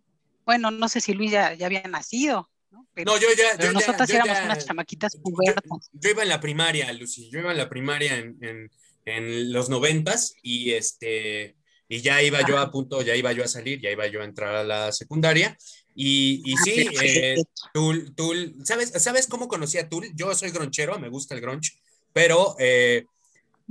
[0.44, 2.87] bueno, no sé si Luis ya, ya había nacido, ¿no?
[2.94, 3.44] Pero- No, yo ya.
[3.56, 5.90] pero yo ya- nosotras yo éramos ya- unas chamaquitas yo- pubertas.
[5.92, 7.30] Yo iba en la primaria, Lucy.
[7.30, 8.70] Yo iba en la primaria en, en-
[9.06, 11.56] en los noventas y este
[11.88, 14.24] y ya iba yo a punto, ya iba yo a salir, ya iba yo a
[14.24, 15.56] entrar a la secundaria.
[15.96, 17.42] Y, y Ah, sí, eh.
[17.74, 20.06] Tool, Tool, ¿sabes, ¿sabes cómo conocí a Tool?
[20.14, 21.72] Yo soy gronchero, me gusta el grunge,
[22.12, 23.05] pero eh,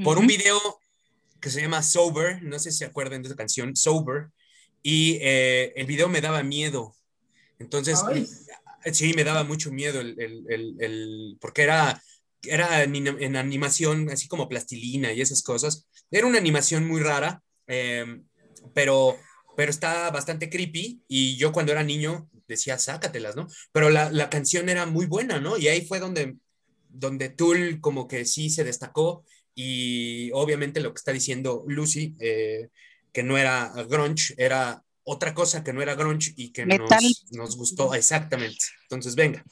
[0.04, 0.60] por un video
[1.42, 4.28] que se llama Sober, no sé si se acuerdan de esa canción, Sober,
[4.84, 6.96] y eh, el video me daba miedo.
[7.60, 8.28] Entonces, Ay.
[8.94, 12.02] sí, me daba mucho miedo, el, el- el- porque era,
[12.44, 15.88] era en, en animación, así como plastilina y esas cosas.
[16.12, 18.22] Era una animación muy rara, eh,
[18.74, 19.18] pero,
[19.56, 23.48] pero está bastante creepy y yo cuando era niño decía, sácatelas, ¿no?
[23.72, 25.58] Pero la, la canción era muy buena, ¿no?
[25.58, 26.36] Y ahí fue donde,
[26.90, 29.24] donde Tool como que sí se destacó
[29.56, 32.70] y obviamente lo que está diciendo Lucy, eh,
[33.14, 37.02] que no era grunge, era otra cosa que no era grunge y que Metal.
[37.02, 38.66] nos, nos gustó exactamente.
[38.84, 39.44] Entonces, venga.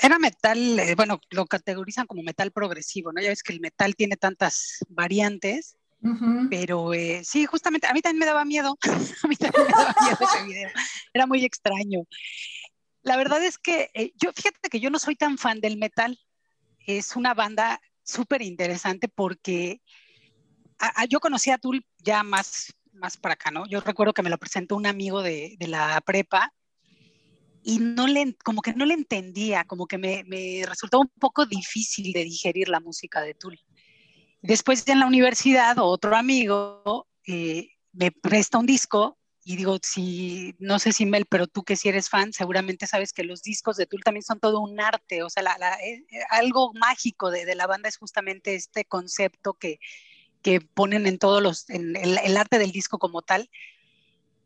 [0.00, 3.20] Era metal, eh, bueno, lo categorizan como metal progresivo, ¿no?
[3.20, 5.76] Ya ves que el metal tiene tantas variantes
[6.50, 8.76] Pero eh, sí, justamente, a mí también me daba miedo,
[9.22, 10.70] a mí también me daba miedo ese video,
[11.14, 12.00] era muy extraño.
[13.02, 16.18] La verdad es que eh, yo, fíjate que yo no soy tan fan del metal,
[16.86, 19.80] es una banda súper interesante porque
[21.08, 23.66] yo conocí a Tool ya más, más para acá, ¿no?
[23.66, 26.52] Yo recuerdo que me lo presentó un amigo de, la prepa
[27.62, 31.46] y no le, como que no le entendía, como que me, me, resultó un poco
[31.46, 33.60] difícil de digerir la música de Tool.
[34.40, 40.78] Después en la universidad, otro amigo eh, me presta un disco y digo, si, no
[40.78, 43.86] sé si Mel, pero tú que si eres fan, seguramente sabes que los discos de
[43.86, 45.42] Tool también son todo un arte, o sea,
[45.82, 49.80] eh, eh, algo mágico de, de, la banda es justamente este concepto que,
[50.42, 53.50] que ponen en todos los, en el, el, arte del disco como tal,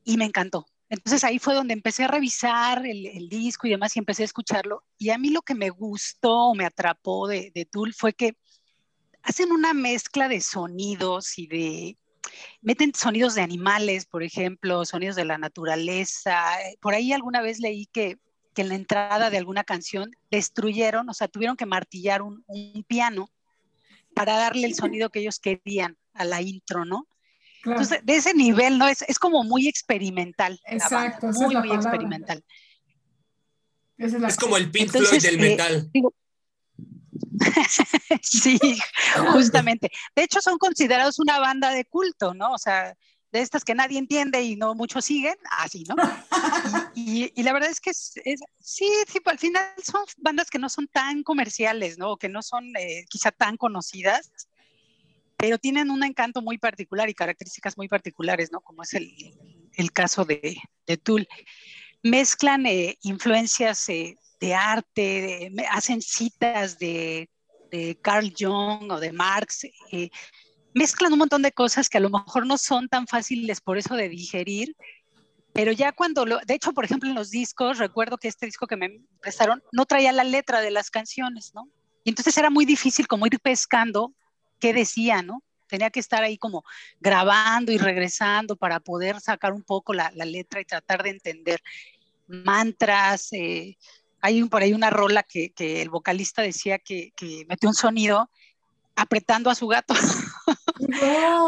[0.04, 0.66] y me encantó.
[0.88, 4.26] Entonces ahí fue donde empecé a revisar el, el disco y demás y empecé a
[4.26, 8.36] escucharlo, y a mí lo que me gustó, me atrapó de, de Tool fue que
[9.22, 11.98] hacen una mezcla de sonidos y de,
[12.60, 16.44] meten sonidos de animales, por ejemplo, sonidos de la naturaleza.
[16.80, 18.18] Por ahí alguna vez leí que,
[18.54, 22.84] que en la entrada de alguna canción destruyeron, o sea, tuvieron que martillar un, un
[22.84, 23.30] piano
[24.14, 27.06] para darle el sonido que ellos querían a la intro, ¿no?
[27.62, 27.80] Claro.
[27.80, 28.88] Entonces, de ese nivel, ¿no?
[28.88, 30.58] Es, es como muy experimental.
[30.66, 32.44] Exacto, muy, es muy experimental.
[33.98, 35.90] Es, es, como el Pink Entonces, Floyd del eh, metal.
[35.92, 36.14] Digo,
[38.22, 38.58] sí,
[39.32, 39.90] justamente.
[40.14, 42.52] De hecho, son considerados una banda de culto, ¿no?
[42.52, 42.94] O sea,
[43.32, 45.96] de estas que nadie entiende y no muchos siguen, así, ¿no?
[46.94, 50.48] Y, y, y la verdad es que es, es, sí, sí, al final son bandas
[50.48, 52.16] que no son tan comerciales, ¿no?
[52.16, 54.30] Que no son eh, quizá tan conocidas,
[55.36, 58.60] pero tienen un encanto muy particular y características muy particulares, ¿no?
[58.60, 59.12] Como es el,
[59.74, 61.28] el caso de, de Tool.
[62.02, 67.28] Mezclan eh, influencias eh, de arte, de, hacen citas de,
[67.70, 70.10] de, Carl Jung o de Marx, eh,
[70.74, 73.94] mezclan un montón de cosas que a lo mejor no son tan fáciles por eso
[73.94, 74.76] de digerir,
[75.52, 78.66] pero ya cuando, lo, de hecho, por ejemplo, en los discos, recuerdo que este disco
[78.66, 81.68] que me prestaron no traía la letra de las canciones, ¿no?
[82.04, 84.12] Y entonces era muy difícil como ir pescando
[84.60, 85.42] qué decía, ¿no?
[85.66, 86.62] Tenía que estar ahí como
[87.00, 91.62] grabando y regresando para poder sacar un poco la, la letra y tratar de entender
[92.26, 93.76] mantras, eh,
[94.20, 98.30] hay por ahí una rola que, que el vocalista decía que, que, metió un sonido
[98.94, 99.94] apretando a su gato.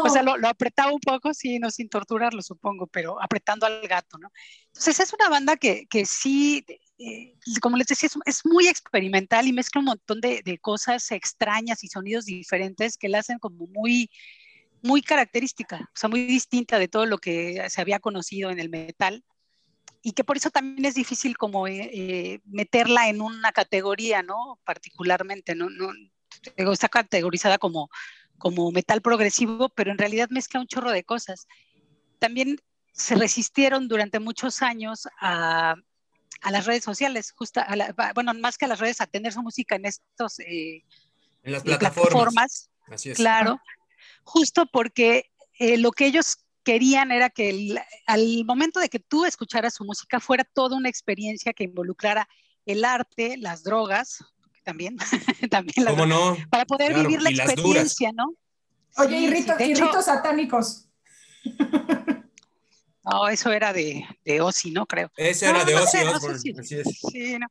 [0.03, 3.87] O sea, lo, lo, apretaba un poco, sí, no sin torturarlo, supongo, pero apretando al
[3.87, 4.31] gato, ¿no?
[4.67, 6.65] Entonces es una banda que, que sí,
[6.97, 11.11] eh, como les decía, es, es, muy experimental y mezcla un montón de, de, cosas
[11.11, 14.09] extrañas y sonidos diferentes que la hacen como muy,
[14.81, 18.69] muy característica, o sea, muy distinta de todo lo que se había conocido en el
[18.69, 19.23] metal
[20.01, 24.59] y que por eso también es difícil como eh, eh, meterla en una categoría, ¿no?
[24.63, 25.69] Particularmente, ¿no?
[25.69, 25.91] no
[26.71, 27.89] está categorizada como,
[28.37, 31.47] como metal progresivo, pero en realidad mezcla un chorro de cosas.
[32.19, 32.57] También
[32.93, 35.75] se resistieron durante muchos años a,
[36.41, 39.33] a las redes sociales, justa, a la, bueno, más que a las redes, a tener
[39.33, 40.39] su música en estos...
[40.39, 40.83] Eh,
[41.43, 42.09] en las plataformas.
[42.13, 43.17] plataformas Así es.
[43.17, 43.61] Claro,
[44.23, 49.25] justo porque eh, lo que ellos querían era que el, al momento de que tú
[49.25, 52.27] escucharas su música fuera toda una experiencia que involucrara
[52.65, 54.23] el arte, las drogas,
[54.63, 54.97] también,
[55.51, 56.37] también las, ¿Cómo no?
[56.49, 58.35] para poder claro, vivir la experiencia, ¿no?
[58.97, 60.87] Oye, sí, y, rito, sí, y hecho, ritos satánicos.
[63.01, 64.85] No, eso era de, de Ozzy, ¿no?
[64.85, 65.09] Creo.
[65.15, 66.99] Eso era de no Ozzy sé, Osbourne, no sé si, así es.
[67.11, 67.47] Sí, no.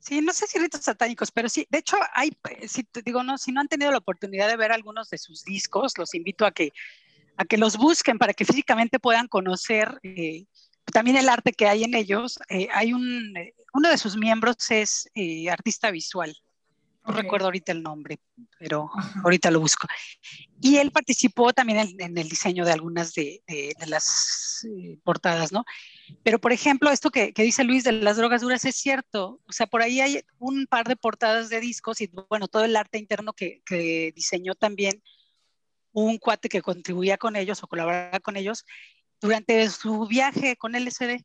[0.00, 2.30] Sí, no sé si ritos satánicos, pero sí, de hecho hay,
[2.66, 5.44] si te digo, no, si no han tenido la oportunidad de ver algunos de sus
[5.44, 6.72] discos, los invito a que
[7.38, 10.44] a que los busquen para que físicamente puedan conocer eh,
[10.92, 12.38] también el arte que hay en ellos.
[12.50, 13.32] Eh, hay un,
[13.72, 16.36] uno de sus miembros es eh, artista visual.
[17.04, 17.22] No okay.
[17.22, 18.18] recuerdo ahorita el nombre,
[18.58, 18.90] pero
[19.24, 19.86] ahorita lo busco.
[20.60, 24.98] Y él participó también en, en el diseño de algunas de, de, de las eh,
[25.04, 25.64] portadas, ¿no?
[26.22, 29.40] Pero, por ejemplo, esto que, que, dice Luis de las drogas duras es cierto.
[29.46, 32.76] O sea, por ahí hay un par de portadas de discos y, bueno, todo el
[32.76, 35.02] arte interno que, que diseñó también
[35.92, 38.64] un cuate que contribuía con ellos o colaboraba con ellos
[39.20, 41.24] durante su viaje con LSD.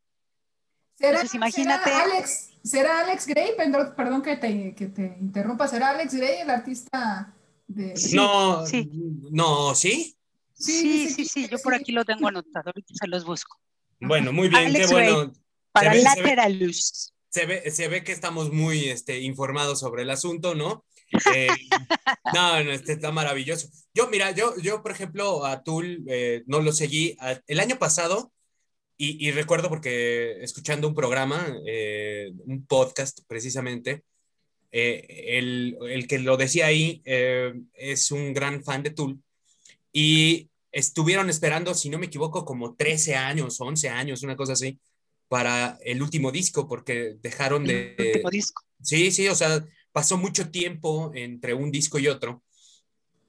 [0.96, 1.90] ¿Será, Entonces, imagínate.
[1.90, 3.52] ¿será Alex, ¿será Alex Gray?
[3.58, 5.68] Perdón, perdón que, te, que, te, interrumpa.
[5.68, 7.34] ¿Será Alex Gray el artista
[7.68, 7.96] de.?
[7.96, 8.90] Sí, no, sí.
[9.32, 10.16] no, ¿sí?
[10.54, 12.68] Sí, sí, sí, sí, Yo por aquí lo tengo anotado.
[12.68, 13.60] Ahorita se los busco.
[14.00, 15.18] Bueno, muy bien, Alex qué bueno.
[15.18, 15.32] Gray,
[15.72, 17.14] para se ve, Lateralus.
[17.30, 20.86] Se ve, se ve que estamos muy este, informados sobre el asunto, ¿no?
[21.36, 21.48] Eh,
[22.34, 23.70] no, no, este está maravilloso.
[23.94, 27.78] Yo, mira, yo, yo por ejemplo, a Tool eh, no lo seguí a, el año
[27.78, 28.32] pasado
[28.98, 34.04] y, y, recuerdo porque escuchando un programa, eh, un podcast precisamente,
[34.76, 39.20] eh, el, el, que lo decía ahí eh, es un gran fan de Tool
[39.92, 44.80] y estuvieron esperando, si no me equivoco, como 13 años, 11 años, una cosa así,
[45.28, 47.94] para el último disco, porque dejaron de...
[48.00, 48.64] El último disco.
[48.82, 49.64] Sí, sí, o sea,
[49.94, 52.44] pasó mucho tiempo entre un disco y otro.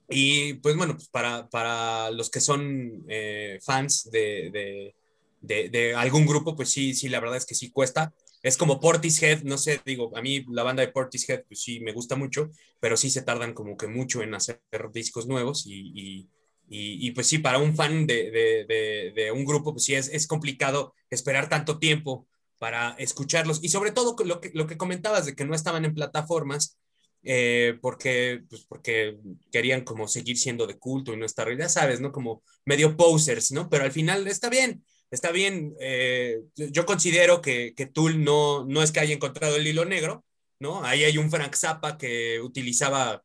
[0.08, 4.94] Y pues bueno, pues para, para los que son eh, fans de,
[5.40, 8.12] de, algún grupo, pues sí, sí, la verdad es que sí cuesta.
[8.42, 11.92] Es como Portishead, no sé, digo, a mí la banda de Portishead, pues sí, me
[11.92, 12.50] gusta mucho,
[12.80, 14.60] pero sí se tardan como que mucho en hacer
[14.92, 16.28] discos nuevos y,
[16.68, 21.78] y, pues sí, para un fan de, un grupo, pues sí, es complicado esperar tanto
[21.78, 22.26] tiempo
[22.64, 23.62] para escucharlos.
[23.62, 26.78] Y sobre todo lo que, lo que comentabas de que no estaban en plataformas,
[27.22, 29.18] eh, porque, pues porque
[29.52, 32.10] querían como seguir siendo de culto y no estar, ya sabes, ¿no?
[32.10, 33.68] Como medio posers, ¿no?
[33.68, 35.74] Pero al final está bien, está bien.
[35.78, 40.24] Eh, yo considero que, que Tool no, no es que haya encontrado el hilo negro,
[40.58, 40.82] ¿no?
[40.86, 43.22] Ahí hay un Frank Zappa que utilizaba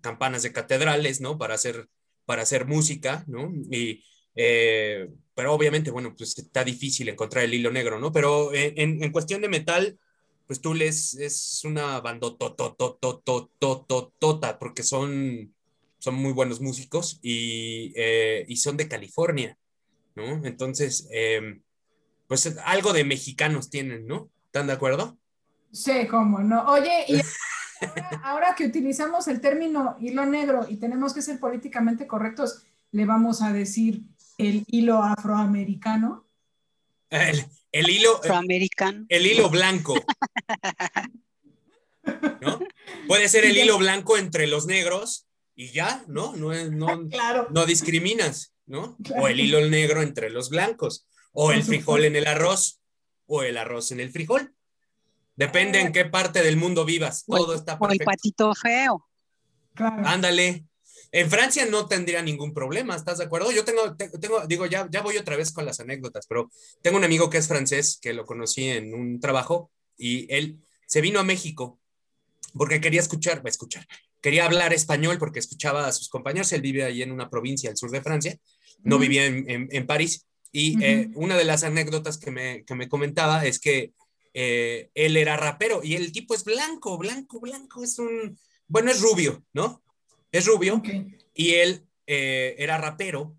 [0.00, 1.36] campanas de catedrales, ¿no?
[1.36, 1.88] Para hacer,
[2.26, 3.50] para hacer música, ¿no?
[3.72, 4.04] Y,
[4.36, 5.08] eh,
[5.38, 8.10] pero obviamente, bueno, pues está difícil encontrar el hilo negro, ¿no?
[8.10, 9.96] Pero en, en cuestión de metal,
[10.48, 15.54] pues Tool es, es una bandototototototota, porque son,
[15.98, 19.56] son muy buenos músicos y, eh, y son de California,
[20.16, 20.44] ¿no?
[20.44, 21.60] Entonces, eh,
[22.26, 24.30] pues algo de mexicanos tienen, ¿no?
[24.46, 25.16] ¿Están de acuerdo?
[25.70, 26.64] Sí, cómo no.
[26.64, 27.20] Oye, y
[27.86, 33.06] ahora, ahora, que utilizamos el término hilo negro y tenemos que ser políticamente correctos, le
[33.06, 34.02] vamos a decir
[34.38, 36.26] el hilo afroamericano.
[37.10, 39.04] El, el hilo afroamericano.
[39.08, 39.94] El hilo blanco.
[42.40, 42.60] ¿No?
[43.06, 46.34] Puede ser el hilo blanco entre los negros y ya, ¿no?
[46.36, 47.48] No, es, no, claro.
[47.50, 48.96] no discriminas, ¿no?
[49.02, 49.24] Claro.
[49.24, 52.80] O el hilo negro entre los blancos, o el frijol en el arroz,
[53.26, 54.54] o el arroz en el frijol.
[55.34, 57.24] Depende en qué parte del mundo vivas.
[57.26, 57.86] Todo está perfecto.
[57.88, 59.08] O el patito feo.
[59.74, 60.06] Claro.
[60.06, 60.67] Ándale.
[61.10, 63.50] En Francia no tendría ningún problema, ¿estás de acuerdo?
[63.50, 66.50] Yo tengo, tengo digo, ya, ya voy otra vez con las anécdotas, pero
[66.82, 71.00] tengo un amigo que es francés, que lo conocí en un trabajo, y él se
[71.00, 71.78] vino a México
[72.54, 73.86] porque quería escuchar, va a escuchar,
[74.20, 77.76] quería hablar español porque escuchaba a sus compañeros, él vive ahí en una provincia al
[77.76, 78.38] sur de Francia,
[78.82, 79.02] no uh -huh.
[79.02, 80.84] vivía en, en, en, París, y uh -huh.
[80.84, 83.92] eh, una de las anécdotas que me, que me comentaba es que
[84.34, 89.00] eh, él era rapero y el tipo es blanco, blanco, blanco, es un, bueno, es
[89.00, 89.82] rubio, ¿no?
[90.32, 91.16] Es rubio, okay.
[91.34, 93.36] y él eh, era rapero,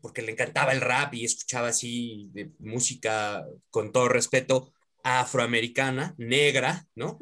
[0.00, 4.72] porque le encantaba el rap y escuchaba así de música, con todo respeto,
[5.02, 7.18] afroamericana, negra, ¿no?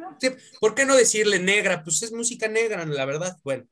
[0.60, 1.84] ¿Por qué no decirle negra?
[1.84, 3.36] Pues es música negra, la verdad.
[3.44, 3.66] Bueno.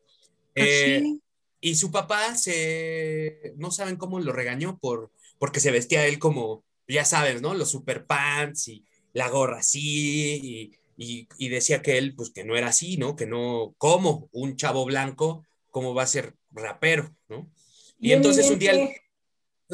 [0.54, 1.20] Eh, sí.
[1.60, 6.62] Y su papá se, no saben cómo lo regañó por, porque se vestía él como,
[6.86, 7.54] ya sabes, ¿no?
[7.54, 12.44] Los super pants y la gorra así y y, y, decía que él, pues que
[12.44, 13.16] no era así, ¿no?
[13.16, 17.50] Que no, como un chavo blanco, ¿cómo va a ser rapero, ¿no?
[17.98, 18.72] Y, y entonces un día,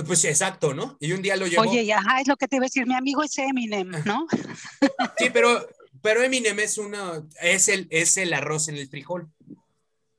[0.07, 0.97] pues exacto, ¿no?
[1.01, 1.62] Y un día lo llevó.
[1.62, 4.27] Oye, ajá, es lo que te iba a decir, mi amigo es Eminem, ¿no?
[5.18, 5.66] sí, pero,
[6.03, 9.31] pero Eminem es una, es el, es el arroz en el frijol.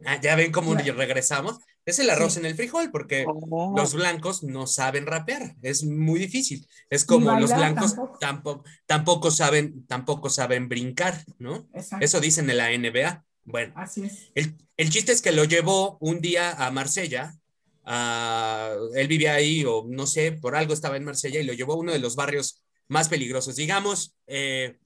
[0.05, 1.59] Ah, ya ven cómo regresamos.
[1.85, 2.39] Es el arroz sí.
[2.39, 3.73] en el frijol, porque oh.
[3.75, 6.67] los blancos no saben rapear, es muy difícil.
[6.89, 8.17] Es como los blancos tampoco.
[8.19, 8.63] tampoco.
[8.85, 11.67] Tampoco, saben, tampoco saben brincar, ¿no?
[11.73, 12.05] Exacto.
[12.05, 13.25] Eso dicen en la NBA.
[13.43, 14.31] Bueno, Así es.
[14.35, 17.35] El, el, chiste es que lo llevó un día a Marsella.
[17.83, 21.73] Uh, él vivía ahí, o no sé, por algo estaba en Marsella y lo llevó
[21.73, 23.55] a uno de los barrios más peligrosos.
[23.55, 24.77] Digamos, eh,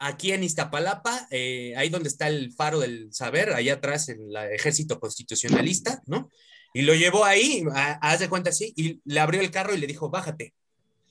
[0.00, 4.36] aquí en Iztapalapa, eh, ahí donde está el faro del saber, allá atrás en el
[4.52, 6.30] ejército constitucionalista, ¿no?
[6.72, 9.86] Y lo llevó ahí, haz de cuenta así, y le abrió el carro y le
[9.86, 10.54] dijo, bájate.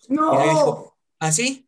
[0.08, 0.34] No.
[0.34, 1.68] Y le dijo, ¿así?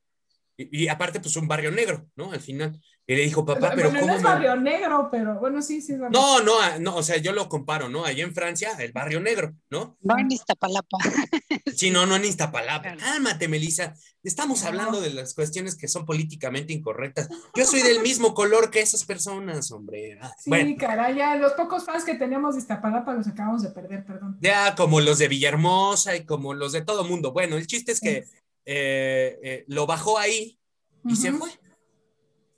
[0.58, 2.32] Y, y, aparte, pues un barrio negro, ¿no?
[2.32, 2.82] Al final.
[3.08, 4.06] Y le dijo, papá, pero, ¿cómo?
[4.06, 4.72] No es barrio me...
[4.72, 5.94] negro, pero bueno, sí, sí.
[5.94, 6.20] Es barrio.
[6.20, 8.06] No, no, ah, no, o sea, yo lo comparo, ¿no?
[8.06, 9.98] Allá en Francia, el barrio negro, ¿no?
[10.02, 10.98] No en Iztapalapa.
[11.76, 12.96] Sí, no, no en Iztapalapa.
[12.98, 13.96] Cálmate, Melissa.
[14.24, 17.28] Estamos hablando de las cuestiones que son políticamente incorrectas.
[17.56, 20.20] Yo soy del mismo color que esas personas, hombre.
[20.22, 20.76] Ah, sí, bueno.
[20.78, 24.38] caray, ya los pocos fans que teníamos de Iztapalapa los acabamos de perder, perdón.
[24.42, 27.32] Ya, como los de Villahermosa y como los de todo mundo.
[27.32, 28.30] Bueno, el chiste es que sí.
[28.66, 30.60] eh, eh, lo bajó ahí
[31.04, 31.16] y uh -huh.
[31.16, 31.50] se fue.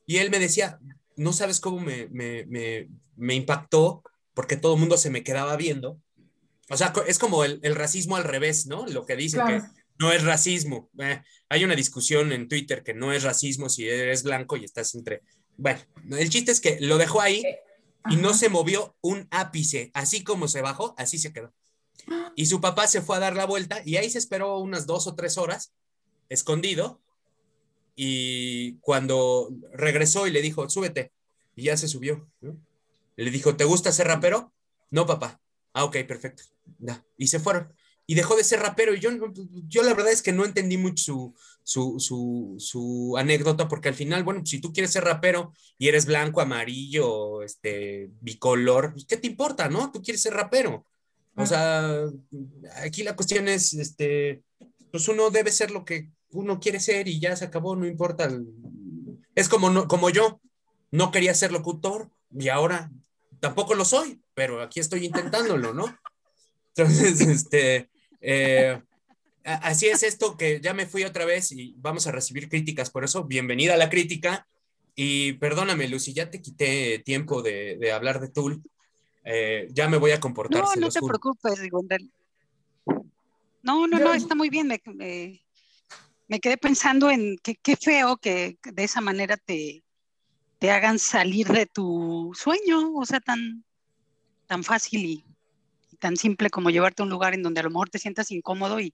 [0.06, 0.80] Y él me decía,
[1.16, 5.56] no sabes cómo me, me, me, me impactó, porque todo el mundo se me quedaba
[5.58, 6.00] viendo.
[6.70, 8.86] O sea, es como el, el racismo al revés, ¿no?
[8.88, 9.64] Lo que dicen claro.
[9.64, 10.90] que no es racismo.
[11.00, 14.96] Eh, hay una discusión en Twitter que no es racismo si eres blanco y estás
[14.96, 15.22] entre...
[15.56, 15.82] Bueno,
[16.18, 17.44] el chiste es que lo dejó ahí
[18.10, 19.92] y no se movió un ápice.
[19.94, 21.54] Así como se bajó, así se quedó.
[22.36, 25.06] Y su papá se fue a dar la vuelta y ahí se esperó unas dos
[25.06, 25.72] o tres horas,
[26.30, 27.03] escondido,
[27.96, 31.12] y cuando regresó y le dijo, súbete,
[31.56, 32.28] y ya se subió.
[32.42, 32.58] ¿no?
[33.16, 34.54] Le dijo, ¿te gusta ser rapero?
[34.90, 35.40] No, papá.
[35.74, 36.44] Ah, ok, perfecto.
[36.80, 37.04] Ya.
[37.18, 37.74] Y se fueron.
[38.06, 38.94] y dejó de ser rapero.
[38.94, 39.12] Y yo,
[39.68, 41.34] yo la verdad es que no entendí mucho
[41.64, 46.06] su, su, su, anécdota, porque al final, bueno, si tú quieres ser rapero y eres
[46.06, 49.92] blanco, amarillo, este, bicolor, pues, ¿qué te importa, no?
[49.92, 50.86] Tú quieres ser rapero.
[51.36, 52.04] O sea,
[52.84, 54.44] aquí la cuestión es, este,
[54.92, 58.30] pues uno debe ser lo que uno quiere ser y ya se acabó, no importa.
[59.36, 60.42] Es como, no, como yo,
[60.92, 62.92] no quería ser locutor y ahora
[63.40, 65.86] tampoco lo soy, pero aquí estoy intentándolo, ¿no?
[66.76, 67.90] Entonces, este,
[68.22, 68.82] eh,
[69.44, 73.04] así es esto que ya me fui otra vez y vamos a recibir críticas por
[73.04, 73.24] eso.
[73.26, 74.48] Bienvenida a la crítica.
[74.96, 78.62] Y perdóname, Lucy, ya te quité tiempo de, hablar de Tool.
[79.26, 80.62] Eh, ya me voy a comportar.
[80.62, 81.60] No, no te preocupes,
[83.64, 84.68] No, no, no, está muy bien.
[84.68, 85.43] Me, me,
[86.40, 89.84] quedé pensando en qué feo que de esa manera te,
[90.64, 93.66] te hagan salir de tu sueño, o sea, tan,
[94.48, 95.26] tan fácil y,
[96.00, 98.80] tan simple como llevarte a un lugar en donde a lo mejor te sientas incómodo
[98.80, 98.94] y,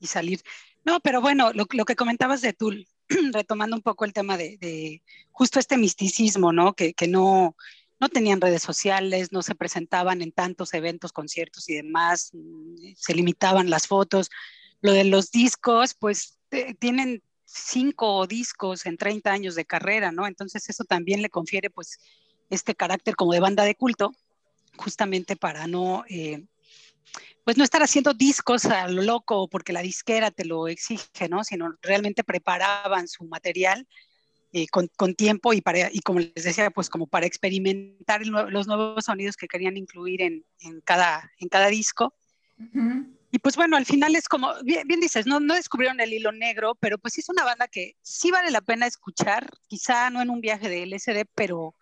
[0.00, 0.42] salir.
[0.84, 2.86] No, pero bueno, lo, que comentabas de Tul,
[3.32, 5.02] retomando un poco el tema de,
[5.32, 6.74] justo este misticismo, ¿no?
[6.74, 7.56] Que, no,
[7.98, 12.30] no tenían redes sociales, no se presentaban en tantos eventos, conciertos y demás,
[12.96, 14.30] se limitaban las fotos.
[14.80, 16.38] Lo de los discos, pues
[16.78, 20.26] tienen cinco discos en 30 años de carrera, ¿no?
[20.26, 21.98] Entonces eso también le confiere pues
[22.50, 24.12] este carácter como de banda de culto,
[24.76, 26.44] justamente para no, eh,
[27.44, 31.44] pues no estar haciendo discos a lo loco porque la disquera te lo exige, ¿no?
[31.44, 33.86] Sino realmente preparaban su material
[34.52, 39.04] eh, con, tiempo y, para, y como les decía, pues como para experimentar los nuevos
[39.06, 40.44] sonidos que querían incluir en,
[40.84, 42.14] cada, en cada disco.
[43.34, 46.74] Y pues bueno, al final es como, bien, dices, no, no descubrieron el hilo negro,
[46.74, 50.42] pero pues es una banda que sí vale la pena escuchar, quizá no en un
[50.42, 51.74] viaje de LSD, pero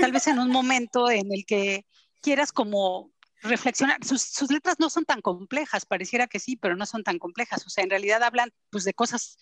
[0.00, 1.84] tal vez en un momento en el que
[2.22, 4.02] quieras como reflexionar.
[4.02, 7.66] Sus, sus, letras no son tan complejas, pareciera que sí, pero no son tan complejas.
[7.66, 9.36] O sea, en realidad hablan pues de cosas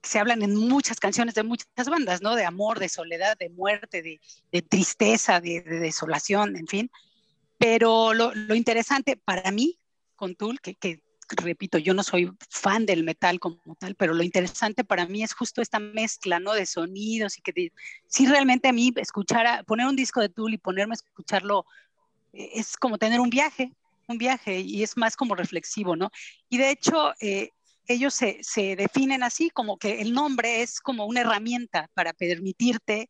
[0.00, 2.34] que se hablan en muchas canciones de muchas bandas, ¿no?
[2.34, 4.22] De amor, de soledad, de muerte, de,
[4.52, 6.90] de tristeza, de, de, desolación, en fin.
[7.58, 9.77] Pero lo, lo interesante para mí
[10.18, 14.84] con Tool, que, repito, yo no soy fan del metal como tal, pero lo interesante
[14.84, 16.52] para mí es justo esta mezcla, ¿no?
[16.52, 17.72] De sonidos y que
[18.06, 21.64] si realmente a mí escuchar, poner un disco de Tool y ponerme a escucharlo
[22.32, 23.72] eh, es como tener un viaje,
[24.08, 26.10] un viaje y es más como reflexivo, ¿no?
[26.48, 27.50] Y de hecho, eh,
[27.86, 33.08] ellos se, se, definen así, como que el nombre es como una herramienta para permitirte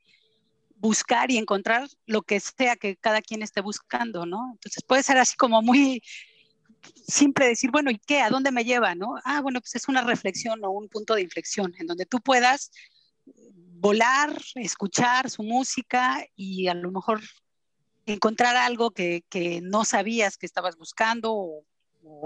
[0.77, 4.51] buscar y encontrar lo que sea que cada quien esté buscando, ¿no?
[4.53, 6.03] Entonces puede ser así como muy
[7.07, 8.21] simple decir, bueno, ¿y qué?
[8.21, 8.95] ¿A dónde me lleva?
[8.95, 9.15] ¿no?
[9.25, 12.71] Ah, bueno, pues es una reflexión o un punto de inflexión en donde tú puedas
[13.81, 17.21] volar, escuchar su música y a lo mejor
[18.07, 21.65] encontrar algo que, que no sabías que estabas buscando o,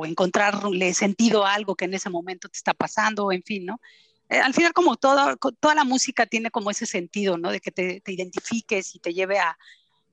[0.04, 3.80] encontrarle sentido a algo que en ese momento te está pasando, en fin, ¿no?
[4.28, 7.50] Eh, al final, como toda, toda la música tiene como ese sentido, ¿no?
[7.50, 9.58] De que te, te identifiques y te lleve a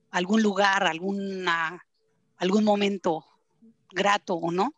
[0.09, 1.85] algún lugar, alguna,
[2.37, 3.25] algún momento
[3.91, 4.73] grato o no.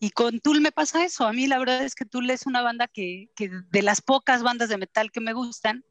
[0.00, 1.26] Y con Tool me pasa eso.
[1.26, 4.42] A mí la verdad es que Tool es una banda que, que de las pocas
[4.42, 5.84] bandas de metal que me gustan,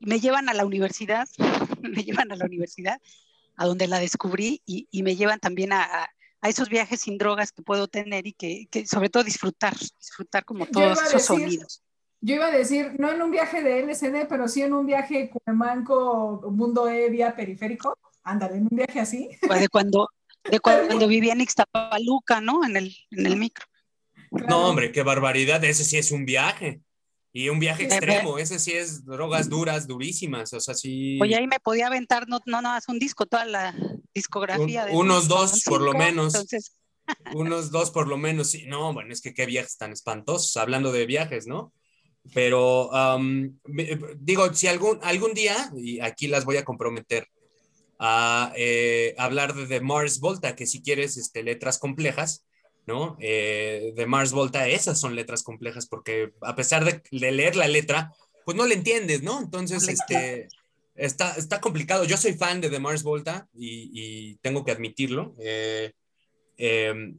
[0.00, 1.28] me llevan a la universidad,
[1.82, 3.00] me llevan a la universidad,
[3.56, 6.08] a donde la descubrí y, y me llevan también a,
[6.40, 10.44] a, esos viajes sin drogas que puedo tener y que, que sobre todo disfrutar, disfrutar
[10.44, 11.82] como todos esos sonidos.
[12.20, 15.30] Yo iba a decir, no en un viaje de LSD, pero sí en un viaje
[15.30, 17.96] Cuemanco, Mundo E, vía periférico.
[18.24, 19.30] Ándale, en un viaje así.
[19.70, 20.08] Cuando,
[20.50, 22.64] de cuando vivía en Ixtapaluca, ¿no?
[22.64, 23.66] En el, en el micro.
[24.30, 26.80] No, hombre, qué barbaridad, ese sí es un viaje.
[27.32, 31.18] Y un viaje extremo, ese sí es drogas duras, durísimas, o sea, sí.
[31.20, 33.74] Oye, ahí me podía aventar, no, no, no, un disco, toda la
[34.14, 34.86] discografía.
[34.86, 36.34] de unos dos, por lo menos.
[37.34, 38.64] unos dos, por lo menos, sí.
[38.66, 41.72] No, bueno, es que qué viajes tan espantosos, hablando de viajes, ¿no?
[42.34, 42.90] Pero,
[44.18, 47.28] digo, si algún, algún día, y aquí las voy a comprometer,
[47.98, 52.44] a eh, hablar de, de, Mars Volta, que si quieres este, letras complejas,
[52.86, 53.16] ¿no?
[53.20, 58.12] Eh, de Mars Volta, esas son letras complejas, porque a pesar de, leer la letra,
[58.44, 59.40] pues no le entiendes, ¿no?
[59.40, 60.48] Entonces, este,
[60.94, 62.04] está, está complicado.
[62.04, 65.34] Yo soy fan de The Mars Volta y, tengo que admitirlo.
[65.40, 65.92] Eh,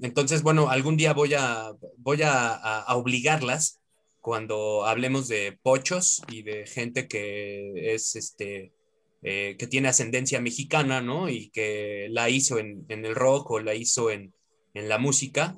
[0.02, 3.80] entonces, bueno, algún día voy a, voy a, a, obligarlas
[4.22, 8.74] cuando hablemos de pochos y de gente que es este
[9.22, 11.30] eh, que tiene ascendencia mexicana, ¿no?
[11.30, 14.34] Y que la hizo en, el rock o la hizo en,
[14.74, 15.58] la música,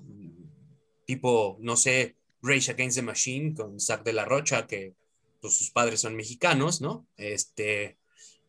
[1.05, 4.95] tipo, no sé, Rage Against the Machine con Zack de la Rocha, que
[5.39, 7.05] pues, sus padres son mexicanos, ¿no?
[7.17, 7.97] Este,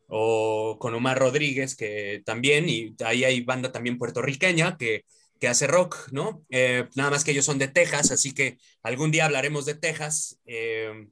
[0.08, 5.04] o con Omar Rodríguez, que también, y ahí hay banda también puertorriqueña, que,
[5.42, 6.44] que hace rock, ¿no?
[6.50, 10.38] Eh, nada más que ellos son de Texas, así que algún día hablaremos de Texas.
[10.46, 11.08] Eh,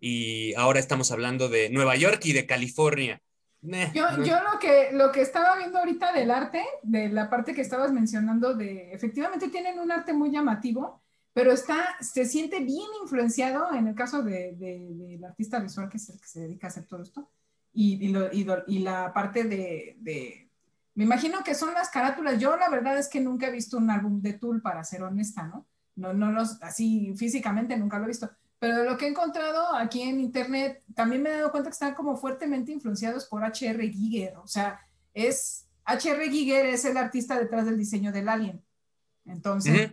[0.00, 3.20] y ahora estamos hablando de Nueva York y de California.
[3.60, 7.60] Yo, yo, lo, que, lo que estaba viendo ahorita del arte, de la parte que
[7.60, 11.02] estabas mencionando, de efectivamente tienen un arte muy llamativo,
[11.32, 16.08] pero está, se siente bien influenciado en el caso del de, artista visual que es
[16.08, 17.30] el que se dedica a hacer todo esto,
[17.72, 18.30] y, y, lo,
[18.66, 20.48] y la parte de,
[20.94, 22.40] me imagino que son las carátulas.
[22.40, 25.44] Yo la verdad es que nunca he visto un álbum de Tool, para ser honesta,
[25.44, 25.66] ¿no?
[25.94, 28.30] No, no los, así físicamente nunca lo he visto.
[28.58, 31.94] Pero lo que he encontrado aquí en internet, también me he dado cuenta que están
[31.94, 33.88] como fuertemente influenciados por H.R.
[33.88, 34.36] Giger.
[34.38, 34.80] O sea,
[35.14, 36.28] es, H.R.
[36.30, 38.64] Giger es el artista detrás del diseño del alien.
[39.26, 39.92] Entonces,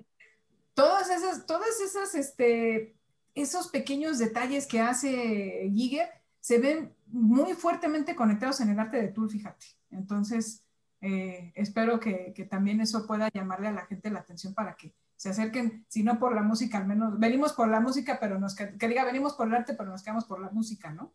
[0.73, 2.95] todas esas, todas esas, este,
[3.35, 6.09] esos pequeños detalles que hace Giger
[6.39, 9.65] se ven muy fuertemente conectados en el arte de Tool, fíjate.
[9.91, 10.63] Entonces,
[11.01, 15.29] eh, espero que, también eso pueda llamarle a la gente la atención para que se
[15.29, 18.67] acerquen, si no por la música, al menos venimos por la música, pero nos que,
[18.87, 21.13] diga venimos por el arte, pero nos quedamos por la música, ¿no?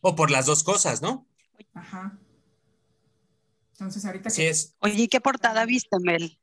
[0.00, 1.26] O por las dos cosas, ¿no?
[1.74, 2.18] Ajá.
[3.72, 4.76] Entonces ahorita sí es.
[4.80, 6.38] Oye, ¿qué portada viste, Mel?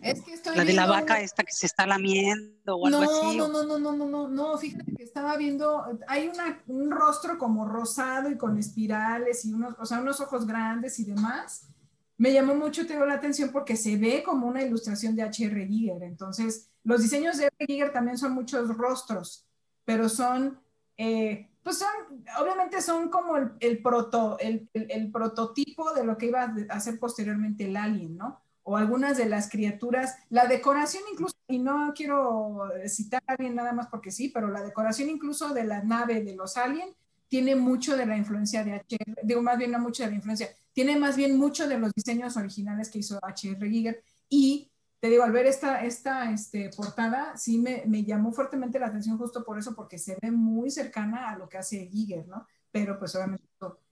[0.00, 3.38] Es que estoy la de la vaca esta que se está lamiendo o algo así.
[3.38, 7.38] No, no, no, no, no, no, no, fíjate que estaba viendo, hay una, un rostro
[7.38, 11.68] como rosado y con espirales y unos, o sea, unos ojos grandes y demás.
[12.16, 15.66] Me llamó mucho la atención porque se ve como una ilustración de H.R.
[15.66, 16.02] Giger.
[16.02, 17.66] Entonces, los diseños de H.R.
[17.66, 19.46] Giger también son muchos rostros,
[19.84, 20.60] pero son,
[20.96, 26.74] eh, pues son, obviamente son como el, proto, el prototipo de lo que iba a
[26.74, 28.44] hacer posteriormente el alien, ¿no?
[28.64, 33.72] o algunas de las criaturas, la decoración incluso, y no quiero citar a alguien nada
[33.72, 36.96] más porque sí, pero la decoración incluso de la nave de los aliens
[37.34, 40.54] tiene mucho de la influencia de HR, digo más bien no mucho de la influencia,
[40.72, 44.70] tiene más bien mucho de los diseños originales que hizo HR Giger y
[45.00, 49.18] te digo, al ver esta, esta este, portada, sí me, me, llamó fuertemente la atención
[49.18, 52.46] justo por eso, porque se ve muy cercana a lo que hace Giger, ¿no?
[52.70, 53.44] Pero pues obviamente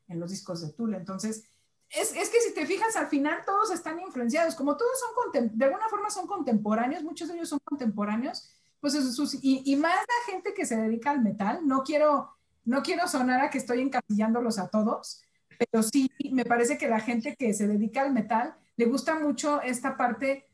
[0.07, 0.97] en los discos de Tula.
[0.97, 1.43] Entonces,
[1.91, 5.65] es, es, que si te fijas, al final todos están influenciados, como todos son, de
[5.65, 8.95] alguna forma son contemporáneos, muchos de ellos son contemporáneos, pues
[9.43, 12.31] y, y, más la gente que se dedica al metal, no quiero,
[12.65, 15.23] no quiero sonar a que estoy encasillándolos a todos,
[15.59, 19.61] pero sí me parece que la gente que se dedica al metal le gusta mucho
[19.63, 20.49] esta parte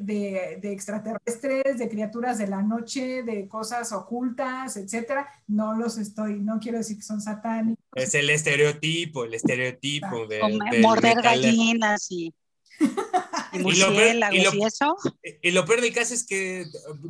[0.00, 5.28] de, extraterrestres, de criaturas de la noche, de cosas ocultas, etcétera.
[5.46, 7.84] No los estoy, no quiero decir que son satánicos.
[7.94, 10.40] Es el estereotipo, el estereotipo de,
[10.80, 12.34] morder gallinas y,
[13.52, 14.96] y, y, lo peor, y, eso.
[15.42, 16.64] Y lo peor del caso es que,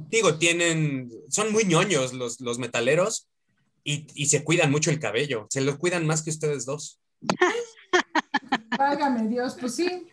[0.08, 3.28] digo, tienen, son muy ñoños los, los metaleros
[3.84, 5.46] y, se cuidan mucho el cabello.
[5.50, 7.00] Se lo cuidan más que ustedes dos.
[8.76, 10.06] Págame Dios, pues sí,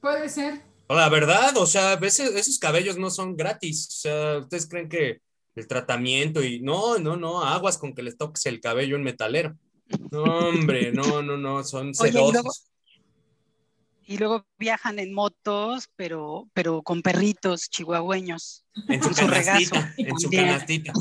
[0.00, 0.62] puede ser.
[0.88, 3.88] La verdad, o sea, veces esos cabellos no son gratis.
[3.88, 5.20] O sea, ustedes creen que
[5.54, 9.56] el tratamiento y no, no, no, aguas con que les toques el cabello en metalero.
[10.10, 12.70] No, hombre, no, no, no, son sedosos.
[14.06, 18.63] Y luego, viajan en motos, pero, pero con perritos chihuahueños.
[18.88, 20.92] En su, canastita, en su canastita.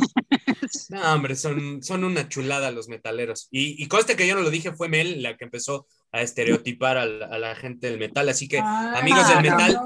[0.89, 3.47] No, hombre, son, son una chulada los metaleros.
[3.51, 6.97] Y, y conste que yo no lo dije, fue Mel la que empezó a estereotipar
[6.97, 8.29] a la, gente del metal.
[8.29, 9.79] Así que, ah, amigos del metal,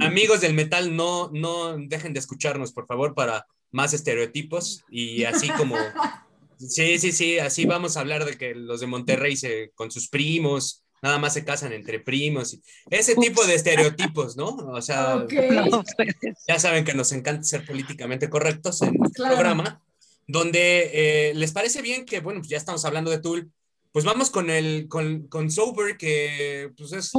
[0.00, 4.84] amigos del metal, no, no dejen de escucharnos, por favor, para más estereotipos.
[4.90, 5.76] Y así como,
[6.58, 10.08] sí, sí, sí, así vamos a hablar de que los de Monterrey se, con sus
[10.08, 12.58] primos, nada más se casan entre primos.
[12.90, 14.48] Ese tipo de estereotipos, ¿no?
[14.48, 15.26] O sea,
[16.48, 19.82] ya saben que nos encanta ser políticamente correctos en el programa,
[20.26, 23.52] donde eh, les parece bien que, bueno, pues ya estamos hablando de Tool
[23.92, 27.10] pues vamos con el con, con Sober, que pues es,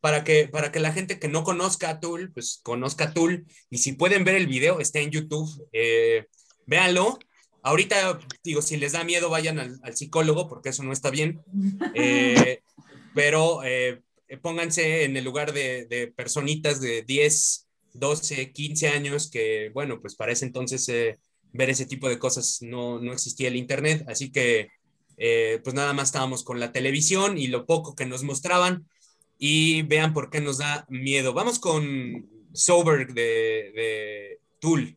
[0.00, 3.46] para, que, para que la gente que no conozca a Tool, pues conozca a Tool.
[3.70, 5.48] Y si pueden ver el video, está en YouTube.
[5.72, 6.26] Eh,
[6.66, 7.18] véanlo.
[7.62, 11.42] Ahorita, digo, si les da miedo, vayan al, psicólogo, porque eso no está bien.
[11.94, 12.62] Eh,
[13.18, 14.00] pero eh,
[14.42, 20.30] pónganse en el lugar de, personitas de 10, 12, 15 años, que bueno, pues para
[20.30, 20.86] ese entonces
[21.52, 24.04] ver ese tipo de cosas no, no existía el Internet.
[24.06, 24.68] Así que
[25.16, 28.86] eh, pues nada más estábamos con la televisión y lo poco que nos mostraban
[29.36, 31.32] y vean por qué nos da miedo.
[31.32, 34.96] Vamos con Sober de, de Tool.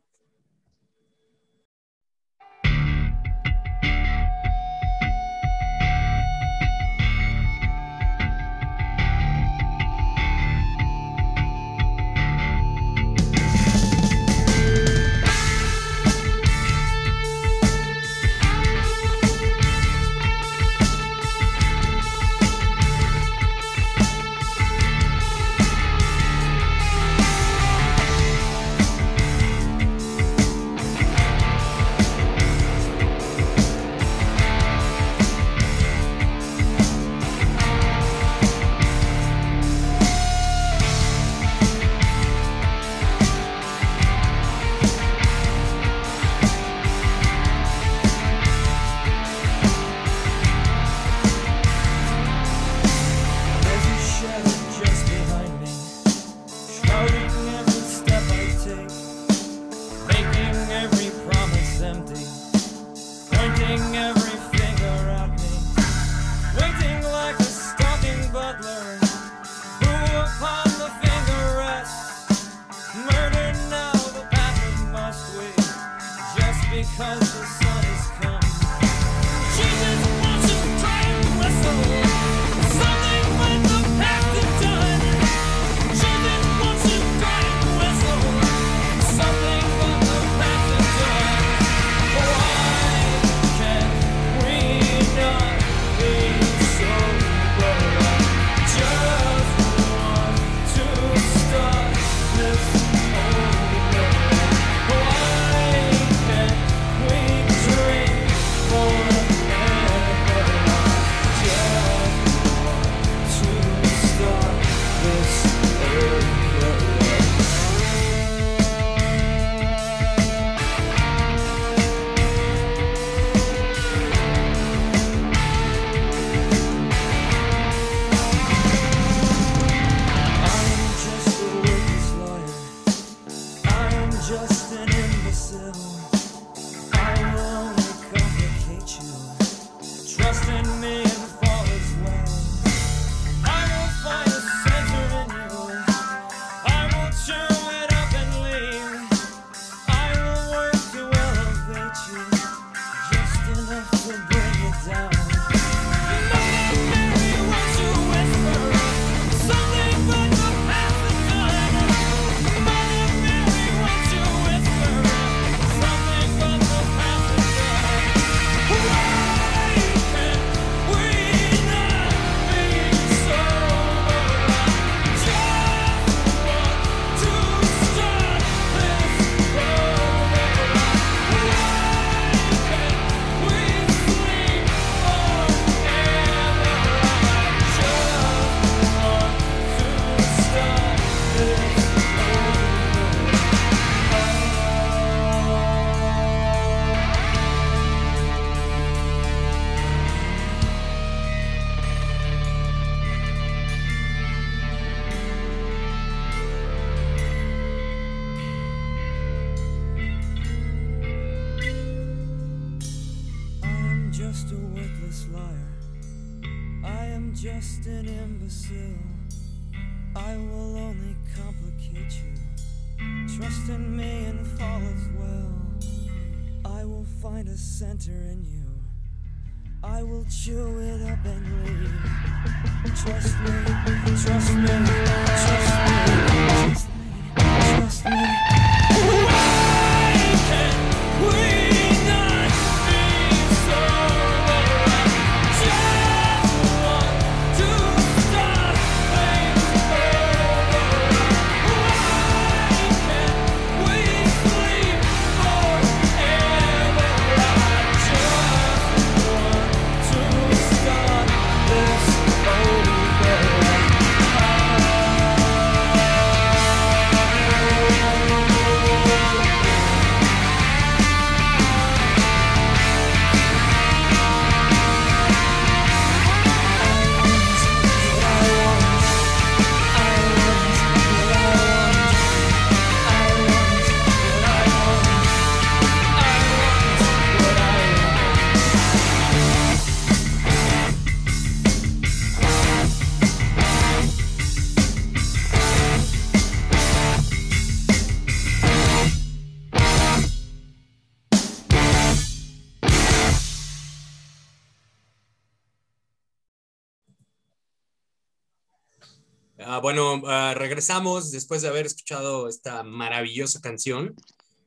[309.82, 314.16] Bueno, ah, regresamos después de haber escuchado esta maravillosa canción.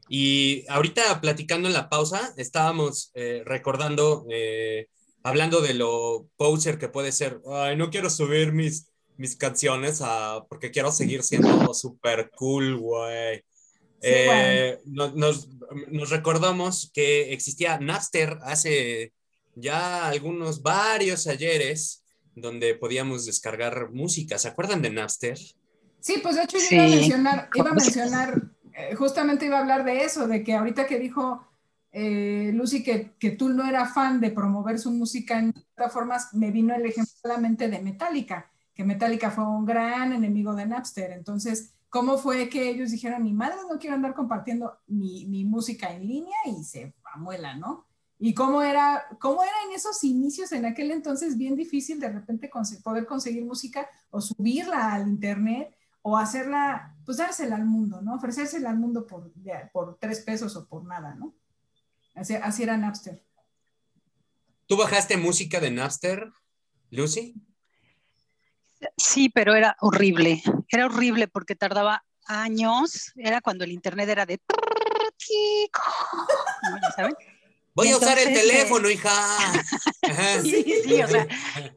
[0.08, 4.88] Y ahorita platicando en la pausa, estábamos eh, recordando, eh,
[5.22, 7.40] hablando de lo poser que puede ser.
[7.50, 13.42] Ay, no quiero subir mis, mis canciones a- porque quiero seguir siendo súper cool, güey.
[14.02, 15.48] Eh, no- nos,
[15.90, 19.14] nos recordamos que existía Napster hace
[19.54, 22.03] ya algunos, varios ayeres,
[22.34, 24.38] donde podíamos descargar música.
[24.38, 25.38] ¿Se acuerdan de Napster?
[26.00, 26.74] Sí, pues de hecho yo Sí.
[26.74, 28.42] iba a mencionar, iba a mencionar,
[28.74, 31.46] eh, justamente iba a hablar de eso, de que ahorita que dijo
[31.96, 36.50] eh, Lucy que, que tú no era fan de promover su música en plataformas, me
[36.50, 41.12] vino el ejemplo solamente de Metallica, que Metallica fue un gran enemigo de Napster.
[41.12, 45.92] Entonces, ¿cómo fue que ellos dijeron, mi madre no quiero andar compartiendo mi, mi música
[45.94, 47.86] en línea y se amuela, ¿no?
[48.24, 52.50] Y cómo era, cómo era en esos inicios, en aquel entonces, bien difícil de repente
[52.50, 58.14] conse- poder conseguir música o subirla al internet o hacerla, pues dársela al mundo, ¿no?
[58.14, 59.30] Ofrecérsela al mundo por,
[59.74, 61.34] por tres pesos o por nada, ¿no?
[62.14, 63.22] Así, así era Napster.
[64.66, 66.32] ¿Tú bajaste música de Napster,
[66.88, 67.34] Lucy?
[68.96, 70.42] Sí, pero era horrible.
[70.68, 73.12] Era horrible porque tardaba años.
[73.16, 74.40] Era cuando el internet era de.
[76.70, 76.78] ¿no?
[76.80, 77.14] ¿Ya saben?
[77.74, 79.12] Voy a usar el Entonces, teléfono, hija.
[80.42, 81.26] Sí, sí, o sea,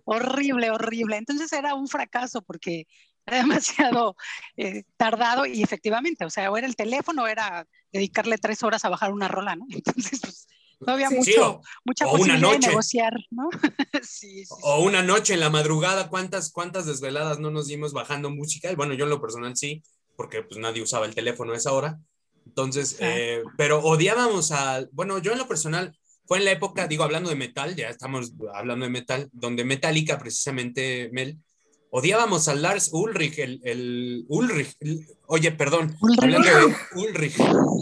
[0.06, 1.18] horrible, horrible.
[1.18, 2.86] Entonces era un fracaso porque
[3.26, 4.16] era demasiado
[4.58, 8.89] eh, tardado y efectivamente, o sea, o era el teléfono, era dedicarle tres horas a
[8.89, 9.66] bajar una rola, ¿no?
[9.70, 10.48] Entonces, pues,
[10.80, 11.16] no había Sí.
[11.16, 12.60] mucho, Sí, o- mucha o una posibilidad noche.
[12.62, 13.50] de negociar, ¿no?
[14.04, 14.43] sí.
[14.62, 18.72] O una noche en la madrugada, ¿cuántas, cuántas desveladas no nos dimos bajando música?
[18.72, 19.82] Y bueno, yo en lo personal sí,
[20.16, 21.98] porque pues nadie usaba el teléfono a esa hora.
[22.48, 25.95] Entonces, eh, pero odiábamos a, bueno, yo en lo personal,
[26.26, 30.18] fue en la época, digo, hablando de metal, ya estamos hablando de metal, donde Metallica,
[30.18, 31.38] precisamente, Mel,
[31.89, 36.24] odiábamos a Lars Ulrich, el, el Ulrich, el- oye, perdón, Ulrich.
[36.24, 37.36] hablando de Ulrich,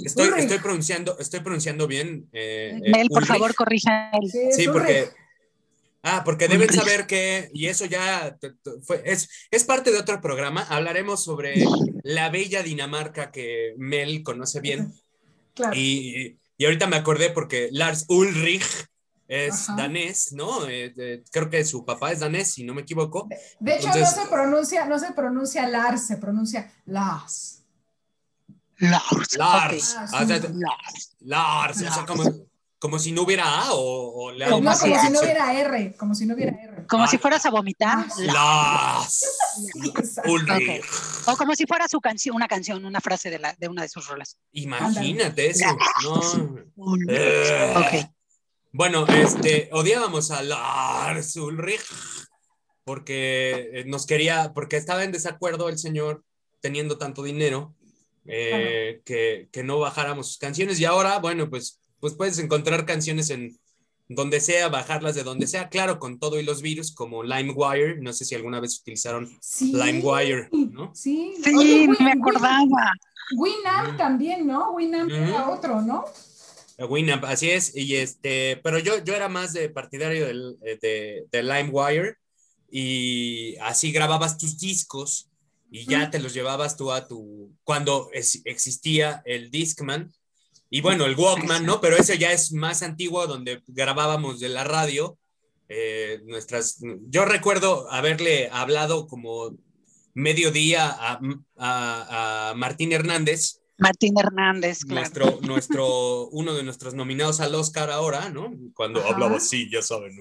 [0.05, 0.43] estoy, Ulrich.
[0.43, 2.27] estoy pronunciando, estoy pronunciando bien.
[2.33, 3.27] eh, eh, Mel, por Ulrich.
[3.27, 4.11] favor, corrija.
[4.31, 5.09] Sí, Sí, porque.
[6.07, 8.37] Ah, porque deben saber que, y eso ya
[8.85, 11.65] fue, es, es parte de otro programa, hablaremos sobre
[12.03, 14.93] la bella Dinamarca que Mel conoce bien.
[15.55, 15.75] Claro.
[15.75, 18.63] Y, y ahorita me acordé porque Lars Ulrich
[19.27, 19.81] es Ajá.
[19.81, 20.67] danés, ¿no?
[20.67, 23.27] Eh, eh, creo que su papá es danés, si no me equivoco.
[23.59, 27.63] De hecho, entonces- no se pronuncia, no se pronuncia Lars, se pronuncia Lars.
[28.77, 29.37] Lars.
[29.37, 29.95] Lars.
[30.13, 30.47] o sea, sí.
[30.53, 31.15] Lars.
[31.21, 32.05] Lars, o sea, Lars.
[32.05, 32.23] como,
[32.85, 35.19] como si no hubiera A o, o le Como No, si- como más si no
[35.21, 36.85] hubiera R, como si no hubiera R.
[36.87, 37.07] Como Ah.
[37.07, 38.05] si fueras a vomitar.
[38.07, 39.25] Ah, Lars.
[39.73, 40.31] Lars Exacto.
[40.31, 40.85] Ulrich.
[41.25, 43.89] O como si fuera su canción, una canción, una frase de, la, de una de
[43.89, 44.37] sus rolas.
[44.51, 45.65] Imagínate eso.
[46.03, 46.21] No.
[46.75, 47.09] Ulrich.
[47.09, 48.09] Eh.
[48.71, 51.81] Bueno, este, odiábamos a Lars Ulrich
[52.83, 56.23] porque eh, nos quería, porque estaba en desacuerdo el señor
[56.61, 57.73] teniendo tanto dinero
[58.27, 63.31] eh, que, que no bajáramos sus canciones y ahora, bueno, pues, pues puedes encontrar canciones
[63.31, 63.57] en
[64.07, 68.13] donde sea, bajarlas de donde sea, claro, con todo y los virus como LimeWire, no
[68.13, 69.73] sé si alguna vez utilizaron Sí.
[69.73, 70.91] LimeWire, ¿no?
[70.93, 72.91] Sí, Sí, Oye, Win- me acordaba.
[73.35, 74.73] Winamp también, ¿no?
[74.73, 75.53] Winamp era Ujú.
[75.53, 76.05] otro, ¿no?
[76.77, 81.25] Winamp, así es, y este, pero yo, yo era más de partidario del, eh, de,
[81.31, 82.17] de LimeWire
[82.69, 85.29] y así grababas tus discos
[85.71, 86.11] y ya Mm.
[86.11, 90.13] te los llevabas tú a tu, cuando es- existía el Discman
[90.69, 91.79] y bueno, el Walkman, ¿no?
[91.81, 95.17] Pero ese ya es más antiguo donde grabábamos de la radio.
[95.67, 99.55] eh, nuestras, yo recuerdo haberle hablado como
[100.13, 101.19] mediodía a,
[101.57, 105.01] a- a Martín Hernández, Martín Hernández, claro.
[105.01, 108.53] nuestro, nuestro, uno de nuestros nominados al Oscar ahora, ¿no?
[108.73, 109.09] Cuando Ajá.
[109.09, 110.17] hablaba así, ya saben,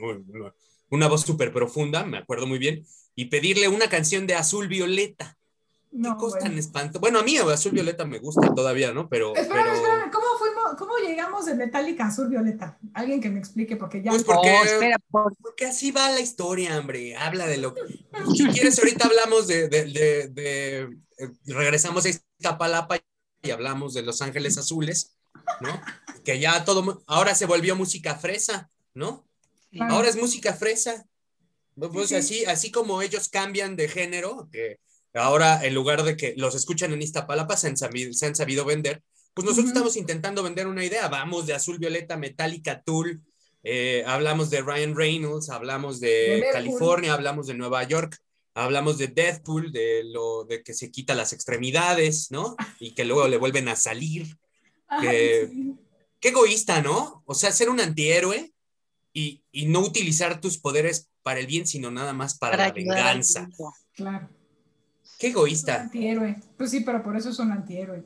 [0.91, 2.85] una, voz súper profunda, me acuerdo muy bien,
[3.15, 5.37] y pedirle una canción de Azul Violeta.
[5.93, 6.51] ¿Qué No, cosa bueno.
[6.51, 6.99] tan espanto?
[6.99, 9.09] Bueno, a mí Azul Violeta me gusta todavía, ¿no?
[9.09, 10.11] Pero, Espérame, pero espérame,
[10.79, 12.79] ¿cómo llegamos de Metallica a Azul Violeta?
[12.95, 14.11] Alguien que me explique, porque ya.
[14.11, 17.17] Pues porque- Oh, espera, por- porque así va la historia, hombre.
[17.17, 17.81] Habla de lo que.
[18.37, 19.69] Si quieres, ahorita hablamos de.
[19.69, 22.99] de, de- de- eh, regresamos a Iztapalapa
[23.43, 25.17] y hablamos de Los Ángeles Azules,
[25.61, 25.81] ¿no?
[26.25, 27.03] Que ya todo.
[27.07, 29.27] Ahora se volvió música fresa, ¿no?
[29.81, 29.89] Ah.
[29.91, 31.07] Ahora es música fresa.
[31.77, 32.15] Pues Sí, sí.
[32.15, 34.79] así, así como ellos cambian de género, que
[35.13, 38.65] ahora en lugar de que los escuchan en Iztapalapa se han sabido, se han sabido
[38.65, 39.03] vender,
[39.35, 41.09] pues nosotros estamos intentando vender una idea.
[41.09, 43.23] Vamos de Azul Violeta, Metallica, Tool,
[43.63, 46.45] eh, hablamos de Ryan Reynolds, hablamos de.
[46.53, 48.19] California, hablamos de Nueva York,
[48.55, 52.57] hablamos de Deathpool, de lo de que se quita las extremidades, ¿no?
[52.79, 54.37] Y que luego le vuelven a salir.
[54.87, 55.75] Ay, que- sí.
[56.21, 57.23] Qué egoísta, ¿no?
[57.27, 58.55] O sea, ser un antihéroe
[59.13, 63.51] y, y no utilizar tus poderes para el bien, sino nada más para, la venganza.
[63.93, 64.31] Claro.
[65.19, 65.83] Qué Es un egoísta.
[65.83, 66.37] antihéroe.
[66.57, 68.05] Pues sí, pero por eso es un antihéroe.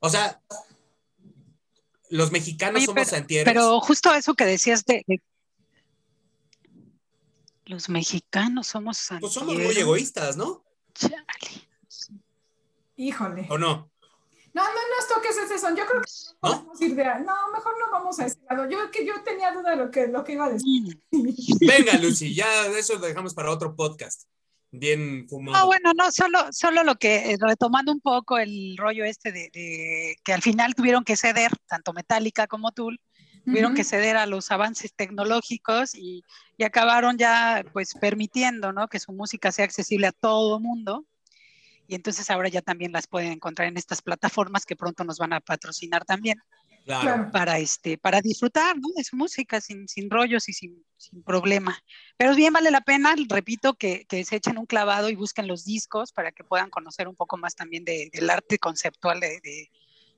[0.00, 0.40] O sea,
[2.10, 3.52] los mexicanos Oye, somos antihéroes.
[3.54, 5.22] Pero justo eso que decías de, de-
[7.66, 10.64] los mexicanos somos pues somos muy egoístas, ¿no?
[10.94, 11.16] Chale.
[12.96, 13.46] Híjole.
[13.50, 13.90] ¿O no?
[14.54, 15.76] No, no nos toques ese son.
[15.76, 16.10] Yo creo que
[16.42, 16.56] no ¿No?
[16.56, 17.04] podemos ir de.
[17.04, 18.68] No, mejor no vamos a ese lado.
[18.68, 20.98] Yo que yo tenía duda de lo que, lo que iba a decir.
[21.60, 24.24] Venga, Lucy, ya eso lo dejamos para otro podcast.
[24.70, 25.58] Bien fumado.
[25.58, 29.50] No, bueno, no, solo, solo lo que, eh, retomando un poco el rollo este de,
[29.52, 33.00] de que al final tuvieron que ceder, tanto Metallica como Tool,
[33.44, 36.22] tuvieron que ceder a los avances tecnológicos y,
[36.58, 38.88] y acabaron ya pues permitiendo, ¿no?
[38.88, 41.06] Que su música sea accesible a todo mundo.
[41.86, 45.32] Y entonces ahora ya también las pueden encontrar en estas plataformas que pronto nos van
[45.32, 46.38] a patrocinar también.
[47.32, 48.88] Para, este, para disfrutar ¿no?
[48.96, 51.78] de su música sin, sin rollos y sin, sin problema.
[52.16, 55.64] Pero bien vale la pena, repito, que, que se echen un clavado y busquen los
[55.64, 59.70] discos para que puedan conocer un poco más también de- del arte conceptual de, de,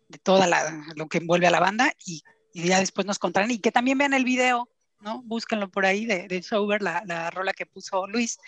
[0.08, 3.50] de toda la, lo que envuelve a la banda y, y ya después nos contarán
[3.50, 4.68] y que también vean el video,
[5.00, 5.22] ¿no?
[5.22, 8.38] Búsquenlo por ahí de, de Sober, la, la rola que puso Luis,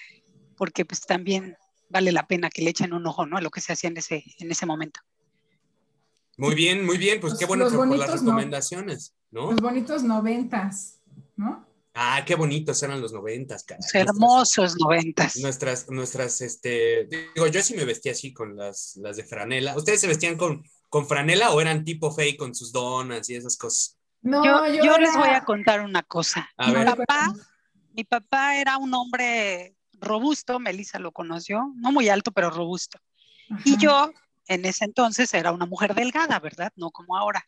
[0.56, 1.56] porque pues también
[1.88, 3.36] vale la pena que le echen un ojo, ¿no?
[3.36, 5.00] A lo que se hacía en ese, en ese momento.
[6.38, 7.20] Muy bien, muy bien.
[7.20, 8.30] Pues Los- qué bueno los por, las bonitos no.
[8.30, 9.50] recomendaciones, ¿no?
[9.52, 11.00] Los bonitos noventas,
[11.36, 11.66] ¿no?
[11.94, 13.82] Ah, qué bonitos eran los noventas, caray.
[13.82, 15.36] Los hermosos noventas.
[15.36, 19.76] Nuestras, nuestras, este, digo, yo sí me vestía así con las, las de franela.
[19.76, 23.58] ¿Ustedes se vestían con, con franela o eran tipo fake con sus donas y esas
[23.58, 23.98] cosas?
[24.22, 26.48] No, Yo, yo, yo les era- voy a contar una cosa.
[26.56, 26.86] A mi ver.
[26.86, 27.30] papá,
[27.92, 32.98] mi papá era un hombre robusto, Melissa lo conoció, no muy alto, pero robusto.
[33.66, 33.80] Y Ajá.
[33.80, 34.12] yo,
[34.46, 36.72] en ese entonces, era una mujer delgada, ¿verdad?
[36.76, 37.46] No como ahora.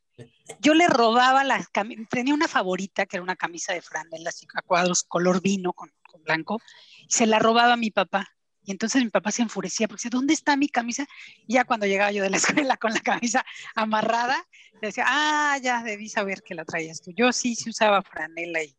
[0.60, 4.46] Yo le robaba las camisas, tenía una favorita que era una camisa de franela, así
[4.54, 6.60] a cuadros, color vino con, con blanco,
[7.02, 8.28] y se la robaba a mi papá.
[8.62, 11.06] Y entonces mi papá se enfurecía porque decía, ¿dónde está mi camisa?
[11.46, 12.36] Y ya cuando llegaba yo de la
[12.66, 14.46] escuela con la camisa amarrada,
[14.80, 17.12] le decía, ah, ya debí saber que la traías tú.
[17.14, 18.74] Yo sí, sí usaba franela y,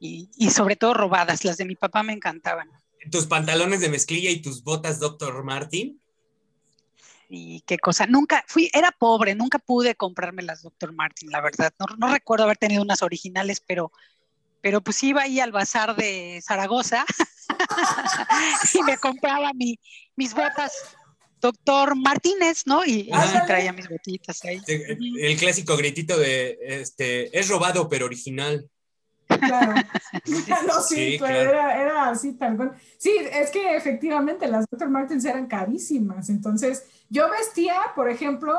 [0.00, 1.44] y, y sobre todo robadas.
[1.44, 2.70] Las de mi papá me encantaban.
[3.10, 5.44] Tus pantalones de mezclilla y tus botas Dr.
[5.44, 6.00] Martin.
[7.28, 10.92] Y qué cosa, nunca fui, era pobre, nunca pude comprarme las Dr.
[10.92, 11.72] Martin, la verdad.
[11.78, 13.90] No, no recuerdo haber tenido unas originales, pero,
[14.60, 17.04] pero pues iba ahí al bazar de Zaragoza
[18.74, 19.78] y me compraba mi,
[20.14, 20.72] mis botas
[21.40, 21.96] Dr.
[21.96, 22.84] Martínez, ¿no?
[22.84, 23.10] Y,
[23.46, 24.60] traía mis botitas ahí.
[24.66, 28.68] Eh, El clásico gritito de, este, es robado pero original.
[29.38, 29.74] Claro.
[30.66, 31.50] no, sí, Sí, pero claro.
[31.50, 32.72] era, era así tal cual.
[32.98, 34.88] Sí, es que efectivamente las Dr.
[34.88, 36.28] Martens eran carísimas.
[36.30, 38.52] Entonces, yo vestía, por ejemplo,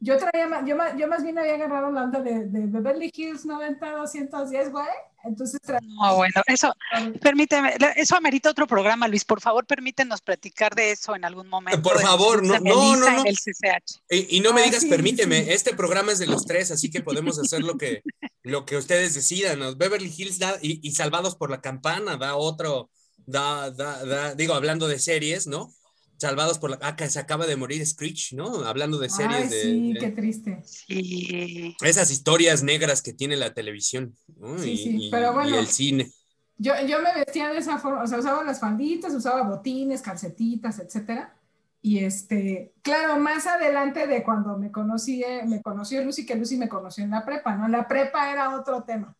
[0.00, 3.90] yo traía, yo, yo más bien había agarrado la onda de, de Beverly Hills 90,
[3.92, 4.86] 210, güey.
[5.28, 5.60] Entonces.
[5.82, 6.72] No, bueno, eso,
[7.20, 9.24] permíteme, eso amerita otro programa, Luis.
[9.24, 11.82] Por favor, permítenos platicar de eso en algún momento.
[11.82, 13.20] Por favor, no, no, no, no.
[13.20, 14.00] en el CCH.
[14.10, 15.50] Y, y no me Ah, digas, sí, permíteme, sí.
[15.50, 18.02] este programa es de los tres, así que podemos hacer lo que,
[18.42, 19.58] lo que ustedes decidan.
[19.58, 19.76] ¿no?
[19.76, 24.54] Beverly Hills da, y, y Salvados por la Campana da otro, da, da, da, digo,
[24.54, 25.72] hablando de series, ¿no?
[26.18, 28.64] Salvados por la, ah, que se acaba de morir Screech, ¿no?
[28.64, 30.62] Hablando de series Ay, de, sí, de qué triste.
[30.64, 31.76] Sí.
[31.80, 34.58] esas historias negras que tiene la televisión, ¿no?
[34.58, 35.50] Sí, y, sí, pero bueno.
[35.50, 36.10] y el cine.
[36.56, 40.80] Yo, yo me vestía de esa forma, o sea, usaba las falditas, usaba botines, calcetitas,
[40.80, 41.36] etcétera.
[41.80, 46.56] Y este, claro, más adelante de cuando me conocí, eh, me conoció Lucy, que Lucy
[46.56, 47.68] me conoció en la prepa, ¿no?
[47.68, 49.14] La prepa era otro tema.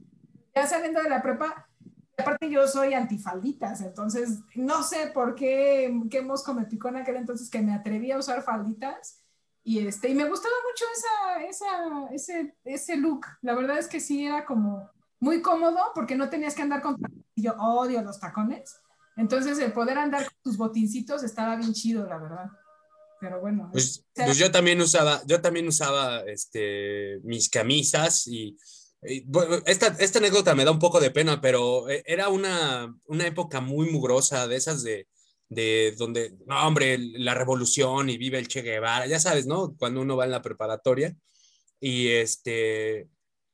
[0.52, 1.67] Ya saliendo de la prepa,
[2.18, 7.16] aparte yo soy antifalditas, entonces no sé por qué, qué mosco me picó en aquel
[7.16, 9.22] entonces que me atreví a usar falditas.
[9.64, 13.26] Y, este, y me gustaba mucho esa, esa, ese, ese look.
[13.42, 14.90] La verdad es que sí era como
[15.20, 16.96] muy cómodo porque no tenías que andar con
[17.34, 18.80] y yo odio los tacones.
[19.16, 22.46] Entonces, el poder andar con tus botincitos estaba bien chido, la verdad.
[23.20, 23.68] Pero bueno.
[23.72, 28.56] Pues, o sea, pues yo también usaba, yo también usaba este, mis camisas y,
[29.00, 33.60] esta, esta anécdota me da un poco de pena, pero eh, era una, una época
[33.60, 35.06] muy mugrosa de esas de,
[35.48, 39.76] de donde, no, hombre, la revolución y vive el Che Guevara, ya sabes, ¿no?
[39.78, 41.16] Cuando uno va en la preparatoria
[41.80, 43.08] y este,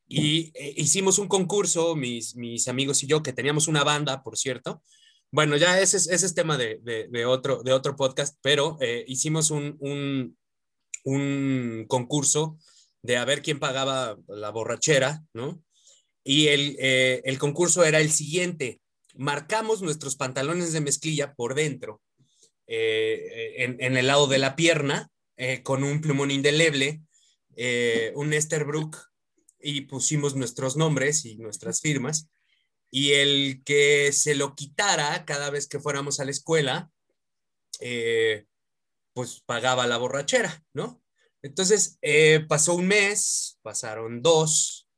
[0.09, 4.36] y eh, hicimos un concurso, mis, mis amigos y yo, que teníamos una banda, por
[4.36, 4.82] cierto.
[5.30, 8.76] Bueno, ya ese es, ese es tema de, de, de otro, de otro podcast, pero
[8.80, 10.38] eh, hicimos un, un,
[11.05, 12.57] un concurso
[13.05, 15.62] de ver quién pagaba la borrachera, ¿no?
[16.24, 18.80] Y el, eh, el concurso era el siguiente.
[19.14, 22.00] Marcamos nuestros pantalones de mezclilla por dentro,
[22.66, 27.02] eh, en, en, el lado de la pierna, eh, con un plumón indeleble,
[28.14, 28.96] un Esterbrook,
[29.61, 32.30] y pusimos nuestros nombres y nuestras firmas.
[32.90, 36.90] Y el que se lo quitara cada vez que fuéramos a la escuela,
[39.12, 41.03] pues pagaba la borrachera, ¿no?
[41.45, 44.88] Entonces, eh, pasó un mes, pasaron dos,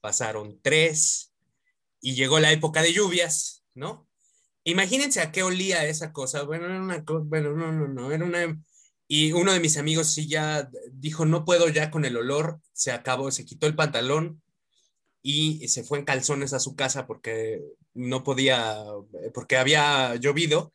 [0.00, 1.32] pasaron tres,
[2.00, 4.08] y llegó la época de lluvias, ¿no?
[4.62, 6.44] Imagínense a qué olía esa cosa.
[6.44, 8.56] Bueno, era una cosa, bueno, no, no, no, era una...
[9.08, 12.92] Y uno de mis amigos sí ya dijo, no puedo ya con el olor, se
[12.92, 14.40] acabó, se quitó el pantalón
[15.22, 17.60] y se fue en calzones a su casa porque
[17.94, 18.84] no podía,
[19.34, 20.72] porque había llovido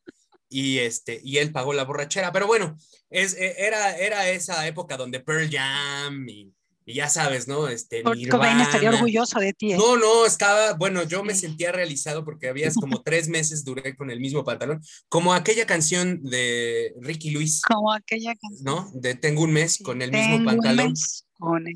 [0.51, 2.31] y, este, y él pagó la borrachera.
[2.31, 2.77] Pero bueno,
[3.09, 6.53] es, era, era esa época donde Pearl Jam y,
[6.85, 7.69] y ya sabes, ¿no?
[7.69, 9.71] Este, Cobain estaría orgulloso de ti.
[9.71, 9.77] ¿eh?
[9.77, 14.11] No, no, estaba, bueno, yo me sentía realizado porque habías como tres meses duré con
[14.11, 17.61] el mismo pantalón, como aquella canción de Ricky Luis.
[17.61, 18.63] Como aquella canción.
[18.65, 18.91] ¿No?
[18.93, 20.89] De Tengo un mes con el tengo mismo un pantalón.
[20.89, 21.75] mes con el.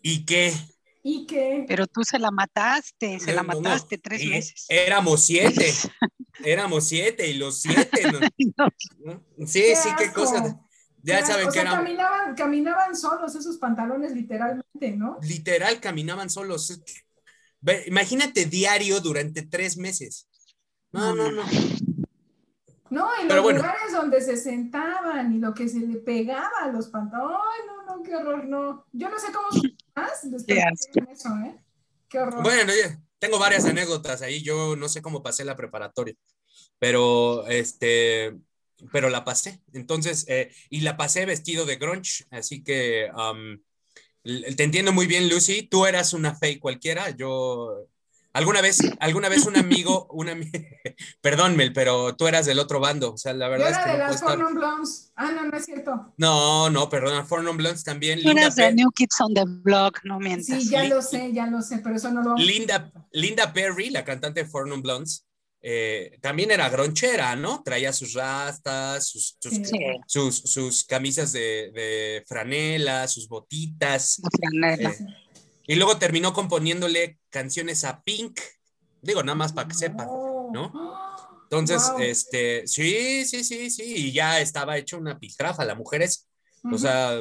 [0.00, 0.54] ¿Y qué?
[1.04, 1.26] Y
[1.66, 4.66] Pero tú se la mataste, se la no, mataste tres Y meses.
[4.68, 5.72] Éramos siete,
[6.44, 8.02] éramos siete y los siete.
[8.12, 8.20] ¿no?
[9.04, 9.24] ¿No?
[9.46, 10.60] Sí, Qué sí, qué cosa.
[11.02, 11.52] Ya Qué saben asco.
[11.52, 15.18] que o sea, eran caminaban, caminaban solos esos pantalones literalmente, ¿no?
[15.20, 16.80] literal, caminaban solos.
[17.86, 20.28] Imagínate diario durante tres meses.
[20.92, 21.42] No, no, no.
[22.90, 23.58] No, y Pero los bueno.
[23.60, 27.38] lugares donde se sentaban y lo que se le pegaba a los pantalones.
[27.40, 28.86] Ay, no, no, qué horror, no.
[28.92, 29.48] Yo no sé cómo
[29.94, 31.12] más después Qué de asco.
[31.12, 31.56] eso, ¿eh?
[32.08, 32.42] Qué horror.
[32.42, 34.42] Bueno, ya, tengo varias anécdotas ahí.
[34.42, 36.14] Yo no sé cómo pasé la preparatoria,
[36.78, 38.36] pero este,
[38.92, 39.60] pero la pasé.
[39.72, 43.58] Entonces, eh, y la pasé vestido de grunge, así que um,
[44.24, 45.62] te entiendo muy bien, Lucy.
[45.62, 47.10] Tú eras una fake cualquiera.
[47.10, 47.86] Yo
[48.32, 50.50] alguna vez, alguna vez un amigo, un ami-
[51.20, 53.12] perdón, Mel, pero tú eras del otro bando.
[53.12, 54.30] O sea, la Yo verdad es era que de no las estar.
[54.38, 55.12] Fornum Blondes.
[55.16, 56.12] Ah, no, no es cierto.
[56.16, 58.20] No, no, perdona, Four Non Blondes también.
[58.20, 60.46] Tú Linda, eras de Pe- New Kids on the Block, no mientas.
[60.62, 64.04] Sí, ya lo sé, ya lo sé, pero eso no lo Linda, Linda Perry, la
[64.04, 65.26] cantante de Four Non Blondes,
[65.64, 67.62] eh, también era gronchera, ¿no?
[67.62, 69.64] Traía sus rastas, sus, sus, Sí.
[69.64, 69.78] Sí,
[70.08, 74.18] sus, sus camisas de, de franela, sus botitas.
[74.22, 74.90] la franela.
[74.90, 75.06] Eh,
[75.66, 78.40] y luego terminó componiéndole canciones a Pink.
[79.00, 80.06] Digo, nada más para que sepan.
[80.52, 80.72] ¿no?
[81.44, 82.00] Entonces, Wow.
[82.00, 85.64] este, sí, sí, sí, sí, y ya estaba hecho una piltrafa.
[85.64, 86.28] La mujer es,
[86.64, 86.78] o Ujú.
[86.78, 87.20] sea,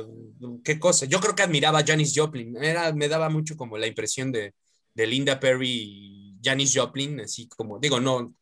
[0.63, 1.05] qué cosa.
[1.05, 2.55] Yo creo que admiraba a Janis Joplin.
[2.63, 4.53] Era, me daba mucho como la impresión de,
[4.93, 8.33] de Linda Perry y Janis Joplin, así como, digo, no,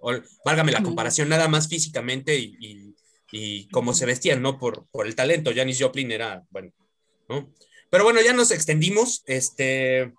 [0.00, 0.12] o-
[0.44, 2.94] válgame la comparación, nada más físicamente y, y,
[3.32, 4.58] y cómo se vestían, ¿no?
[4.58, 5.52] Por, por el talento.
[5.54, 6.72] Janis Joplin era, bueno,
[7.28, 7.52] ¿no?
[7.96, 9.22] Pero bueno, ya nos extendimos.
[9.24, 10.12] Este,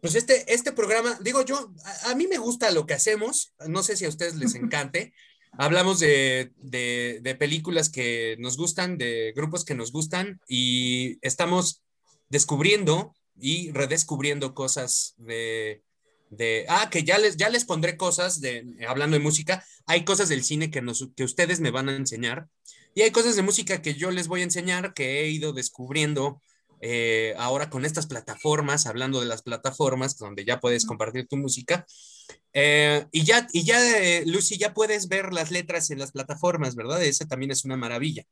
[0.00, 3.82] pues este, este programa, digo yo, a, a mí me gusta lo que hacemos, no
[3.82, 5.12] sé si a ustedes les encante.
[5.58, 11.82] Hablamos de, de, de películas que nos gustan, de grupos que nos gustan y estamos
[12.30, 15.82] descubriendo y redescubriendo cosas de,
[16.30, 20.30] de ah, que ya les, ya les pondré cosas de, hablando de música, hay cosas
[20.30, 22.48] del cine que, nos, que ustedes me van a enseñar
[22.94, 26.40] y hay cosas de música que yo les voy a enseñar que he ido descubriendo
[26.80, 31.86] eh, ahora con estas plataformas, hablando de las plataformas donde ya puedes compartir tu música.
[32.52, 36.74] Eh, y ya, y ya eh, Lucy, ya puedes ver las letras en las plataformas,
[36.74, 37.02] ¿verdad?
[37.02, 38.24] Esa también es una maravilla.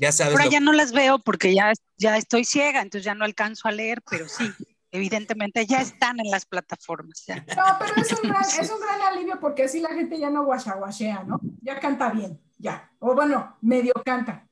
[0.00, 0.32] Ya sabes.
[0.32, 3.68] Ahora lo- ya no las veo porque ya, ya estoy ciega, entonces ya no alcanzo
[3.68, 4.50] a leer, pero sí,
[4.90, 7.24] evidentemente ya están en las plataformas.
[7.26, 7.36] ya.
[7.36, 10.44] No, pero es un, gran, es un gran alivio porque así la gente ya no
[10.44, 11.40] guachaguachea, ¿no?
[11.60, 12.90] Ya canta bien, ya.
[13.00, 14.46] O bueno, medio canta.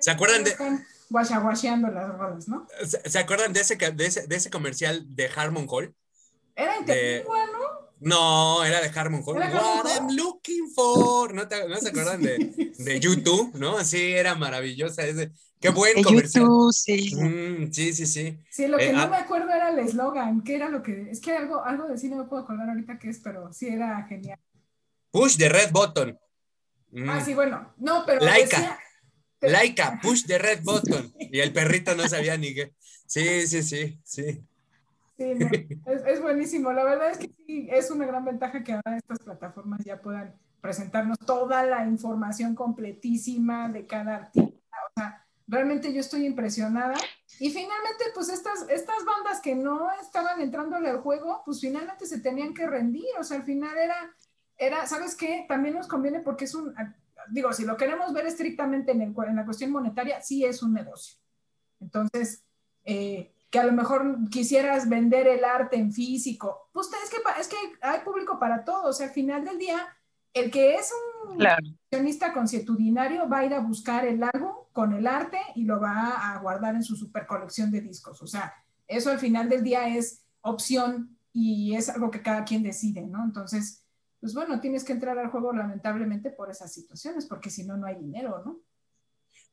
[0.00, 0.54] ¿Se acuerdan de,
[1.12, 2.66] guachaguacheando las rolas, ¿no?
[2.84, 5.94] ¿se, se acuerdan de ese, de ese, de ese comercial de Harmon Hall?
[6.56, 7.82] Era interlingua, ¿no?
[8.00, 9.36] No, era de Harmon Hall.
[9.36, 9.92] ¿Era Harmon What Hall?
[10.08, 11.32] I'm looking for.
[11.32, 13.54] ¿No, te- no se acuerdan de, de YouTube?
[13.54, 13.82] ¿No?
[13.84, 15.02] Sí, era maravillosa.
[15.06, 15.30] Ese.
[15.60, 16.42] Qué buen En comercial.
[16.42, 17.14] YouTube, sí.
[17.14, 18.36] Mm, sí, sí, sí.
[18.50, 19.06] Sí, lo que Eh, no ah.
[19.06, 22.08] me acuerdo era el eslogan, que era lo que, es que algo, algo de sí
[22.08, 24.40] no me puedo acordar ahorita qué es, pero sí era genial.
[25.12, 26.18] Push the red button.
[26.90, 27.08] Mm.
[27.08, 28.56] Ah, sí, bueno, no, pero Laika.
[28.58, 28.78] decía-
[29.42, 31.12] Laika, push the red button.
[31.18, 32.74] Y el perrito no sabía ni qué.
[33.06, 34.42] Sí, sí, sí, sí.
[35.18, 35.46] Sí, no,
[35.92, 36.72] es, es buenísimo.
[36.72, 40.34] La verdad es que sí, es una gran ventaja que ahora estas plataformas ya puedan
[40.60, 44.76] presentarnos toda la información completísima de cada artista.
[44.88, 46.94] O sea, realmente yo estoy impresionada.
[47.40, 52.20] Y finalmente, pues estas, estas bandas que no estaban entrándole al juego, pues finalmente se
[52.20, 53.04] tenían que rendir.
[53.18, 54.14] O sea, al final era,
[54.56, 55.44] era ¿sabes qué?
[55.48, 56.72] También nos conviene porque es un,
[57.30, 60.72] digo, si lo queremos ver estrictamente en, el, en la cuestión monetaria, sí es un
[60.74, 61.18] negocio.
[61.80, 62.44] Entonces,
[62.84, 67.48] eh, que a lo mejor quisieras vender el arte en físico, pues es que, es
[67.48, 69.78] que hay público para todo, o sea, al final del día,
[70.32, 70.90] el que es
[71.28, 71.62] un Claro.
[71.90, 76.32] coleccionista consuetudinario va a ir a buscar el álbum con el arte y lo va
[76.32, 78.54] a guardar en su super colección de discos, o sea,
[78.88, 83.22] eso al final del día es opción y es algo que cada quien decide, ¿no?
[83.24, 83.81] Entonces,
[84.22, 87.88] pues bueno, tienes que entrar al juego lamentablemente por esas situaciones, porque si no, no
[87.88, 88.60] hay dinero, ¿no?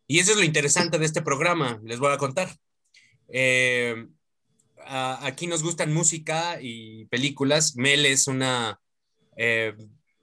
[0.06, 2.56] Y eso es lo interesante de este programa, les voy a contar.
[3.30, 4.08] Eh,
[4.86, 7.76] a- aquí nos gustan música y películas.
[7.78, 8.80] Mel es una,
[9.36, 9.76] eh,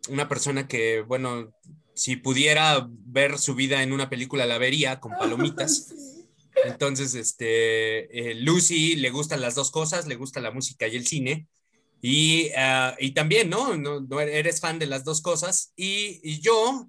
[0.08, 1.52] una persona que, bueno,
[1.94, 5.92] si pudiera ver su vida en una película, la vería con palomitas.
[6.64, 11.04] Entonces, este, eh, Lucy le gustan las dos cosas, le gusta la música y el
[11.06, 11.48] cine.
[12.08, 13.76] Y, ah, y también, ¿no?
[13.76, 14.00] ¿no?
[14.00, 15.72] no Eres fan de las dos cosas.
[15.74, 16.88] Y, y yo,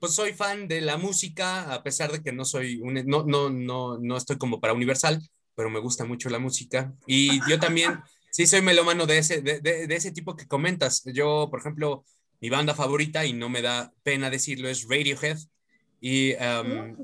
[0.00, 3.48] pues soy fan de la música, a pesar de que no soy, un, no, no,
[3.48, 5.22] no, no estoy como para Universal,
[5.54, 6.92] pero me gusta mucho la música.
[7.06, 8.00] Y yo también,
[8.32, 11.04] sí soy melómano de ese, de, de, de ese tipo que comentas.
[11.14, 12.04] Yo, por ejemplo,
[12.40, 15.38] mi banda favorita, y no me da pena decirlo, es Radiohead.
[16.00, 16.96] Y, um,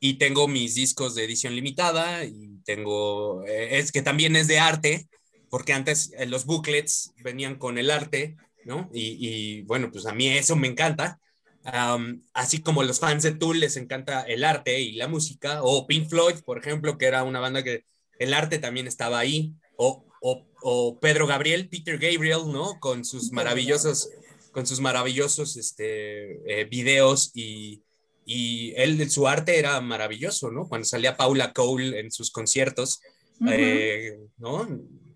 [0.00, 4.58] y tengo mis discos de edición limitada y tengo, eh, es que también es de
[4.58, 5.06] arte,
[5.52, 8.88] porque antes eh, los booklets venían con el arte, ¿no?
[8.90, 11.20] Y, y, bueno, pues a mí eso me encanta.
[11.62, 15.86] Um, así como los fans de Tool les encanta el arte y la música, o
[15.86, 17.84] Pink Floyd, por ejemplo, que era una banda que
[18.18, 22.80] el arte también estaba ahí, o, o, o Pedro Gabriel, Peter Gabriel, ¿no?
[22.80, 24.08] Con sus maravillosos,
[24.52, 27.82] con sus maravillosos este, eh, videos y,
[28.24, 30.66] y él, su arte era maravilloso, ¿no?
[30.66, 33.02] Cuando salía Paula Cole en sus conciertos,
[33.38, 33.50] Ujú.
[33.52, 34.66] eh, ¿no?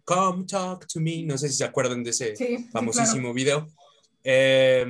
[0.07, 3.67] Come talk to me, no sé si se acuerdan de ese Sí, sí, famosísimo video.
[4.25, 4.87] Eh,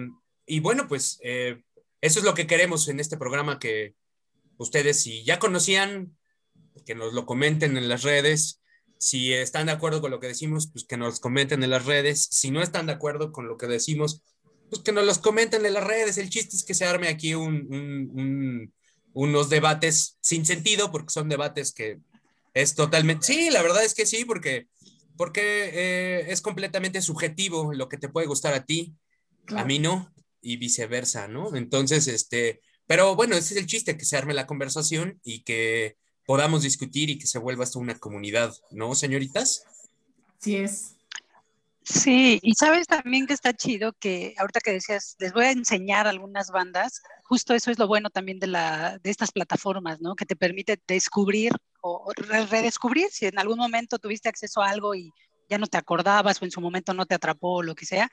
[0.46, 1.62] y bueno, pues eh,
[2.00, 3.94] eso es lo que queremos en este programa, que
[4.58, 6.16] ustedes si ya conocían,
[6.84, 8.60] que nos lo comenten en las redes.
[8.98, 12.28] Si están de acuerdo con lo que decimos, pues que nos comenten en las redes.
[12.30, 14.22] Si no están de acuerdo con lo que decimos,
[14.70, 16.18] pues que nos los comenten en las redes.
[16.18, 18.74] El chiste es que se arme aquí un- un- un-
[19.14, 21.98] unos debates sin sentido, porque son debates que
[22.54, 23.26] es totalmente...
[23.26, 24.66] Sí, la verdad es que sí, porque,
[25.16, 28.94] porque eh, es completamente subjetivo lo que te puede gustar a ti,
[29.44, 29.62] Claro.
[29.62, 31.54] a mí no, y viceversa, ¿no?
[31.54, 35.96] Entonces, este, pero bueno, ese es el chiste, que se arme la conversación y que
[36.24, 39.64] podamos discutir y que se vuelva esto una comunidad, ¿no, señoritas?
[40.40, 40.96] Así es.
[41.82, 46.08] Sí, y sabes también que está chido que ahorita que decías, les voy a enseñar
[46.08, 50.14] algunas bandas, justo eso es lo bueno también de, la, de estas plataformas, ¿no?
[50.14, 54.94] Que te permite descubrir o re- redescubrir si en algún momento tuviste acceso a algo
[54.94, 55.10] y
[55.48, 58.10] ya no te acordabas o en su momento no te atrapó o lo que sea,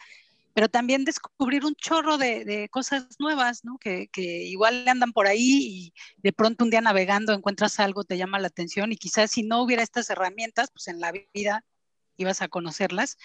[0.53, 3.77] pero también descubrir un chorro de, de cosas nuevas, ¿no?
[3.79, 8.17] Que, que igual andan por ahí y de pronto un día navegando encuentras algo, te
[8.17, 11.65] llama la atención y quizás si no hubiera estas herramientas, pues en la vida
[12.17, 13.17] ibas a conocerlas.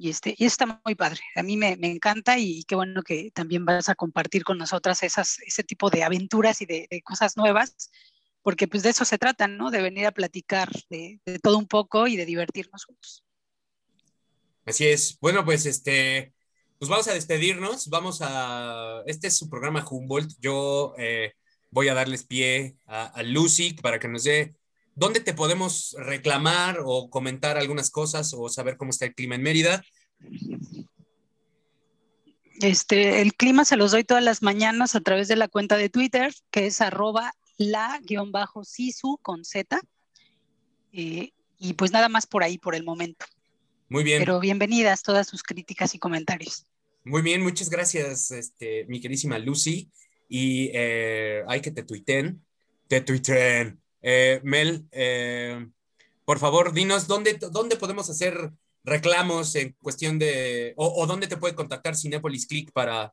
[0.00, 1.20] Y, este, y está muy padre.
[1.34, 5.02] A mí me, me encanta y qué bueno que también vas a compartir con nosotras
[5.02, 7.90] esas, ese tipo de aventuras y de, de cosas nuevas,
[8.42, 9.72] porque pues de eso se trata, ¿no?
[9.72, 13.24] De venir a platicar de, de todo un poco y de divertirnos juntos.
[14.64, 15.18] Así es.
[15.20, 16.32] Bueno, pues este,
[16.78, 17.88] pues vamos a despedirnos.
[17.88, 20.34] Vamos a, este es su programa Humboldt.
[20.38, 21.32] Yo eh,
[21.70, 24.54] voy a darles pie a, a Lucy para que nos dé
[24.98, 29.42] dónde te podemos reclamar o comentar algunas cosas o saber cómo está el clima en
[29.42, 29.84] Mérida.
[32.60, 35.88] Este, el clima se los doy todas las mañanas a través de la cuenta de
[35.88, 39.80] Twitter, que es arroba la-sisu con Z.
[40.92, 43.26] Eh, y pues nada más por ahí por el momento.
[43.88, 44.18] Muy bien.
[44.18, 46.66] Pero bienvenidas todas sus críticas y comentarios.
[47.04, 49.88] Muy bien, muchas gracias, este, mi queridísima Lucy.
[50.28, 52.44] Y eh, hay que te tuiten,
[52.88, 53.80] te tuiten.
[54.02, 55.68] Eh, Mel, eh,
[56.24, 58.52] por favor, dinos dónde, dónde podemos hacer
[58.84, 63.12] reclamos en cuestión de, o, dónde te puede contactar Cinepolis Click para,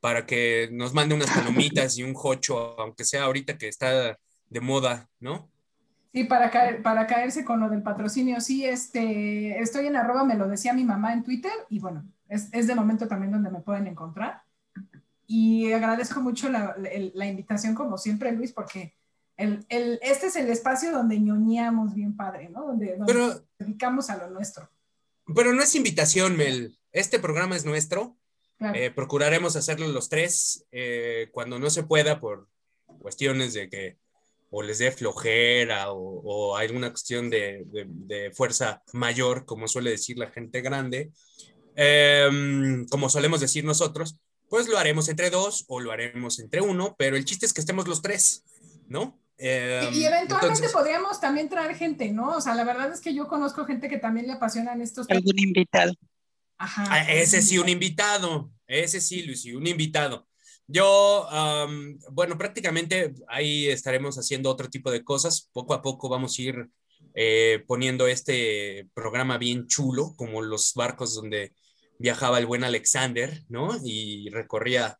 [0.00, 4.18] para que nos mande unas palomitas y un jocho, aunque sea ahorita que está
[4.48, 5.48] de moda, ¿no?
[6.14, 6.48] Sí, para,
[6.82, 10.84] para caerse con lo del patrocinio, sí, este, estoy en arroba, me lo decía mi
[10.84, 14.42] mamá en Twitter, y bueno, es, es de momento también donde me pueden encontrar.
[15.26, 18.94] Y agradezco mucho la, la, la invitación, como siempre, Luis, porque
[19.36, 22.66] el, el, este es el espacio donde ñoñamos bien padre, ¿no?
[22.66, 24.70] Donde, donde Pero- nos dedicamos a lo nuestro.
[25.34, 26.78] Pero no es invitación, Mel.
[26.92, 28.16] Este programa es nuestro.
[28.58, 28.78] Claro.
[28.78, 32.48] Eh, procuraremos hacerlo los tres eh, cuando no se pueda por
[33.00, 33.96] cuestiones de que
[34.50, 39.90] o les dé flojera o, o alguna cuestión de, de- de fuerza mayor, como suele
[39.90, 41.10] decir la gente grande,
[41.76, 44.16] Em, como solemos decir nosotros,
[44.48, 47.60] pues lo haremos entre dos o lo haremos entre uno, pero el chiste es que
[47.60, 48.44] estemos los tres,
[48.86, 49.18] ¿no?
[49.36, 52.36] Em, y, y eventualmente entonces- podríamos también traer gente, ¿no?
[52.36, 55.10] O sea, la verdad es que yo conozco gente que también le apasionan estos.
[55.10, 55.92] Algún invitado.
[56.58, 56.86] Ajá.
[56.88, 58.50] Ah, ese sí, un invitado.
[58.66, 60.26] Ese sí, Lucy, un invitado.
[60.66, 65.50] Yo, am, bueno, prácticamente ahí estaremos haciendo otro tipo de cosas.
[65.52, 66.68] Poco a poco vamos a ir
[67.14, 71.52] eh, poniendo este programa bien chulo, como los barcos donde
[71.98, 73.76] viajaba el buen Alexander, ¿no?
[73.84, 74.98] Y recorría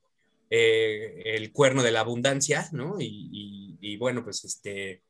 [0.56, 2.98] eh, el cuerno de la abundancia, ¿no?
[3.00, 5.02] Y, bueno, pues este,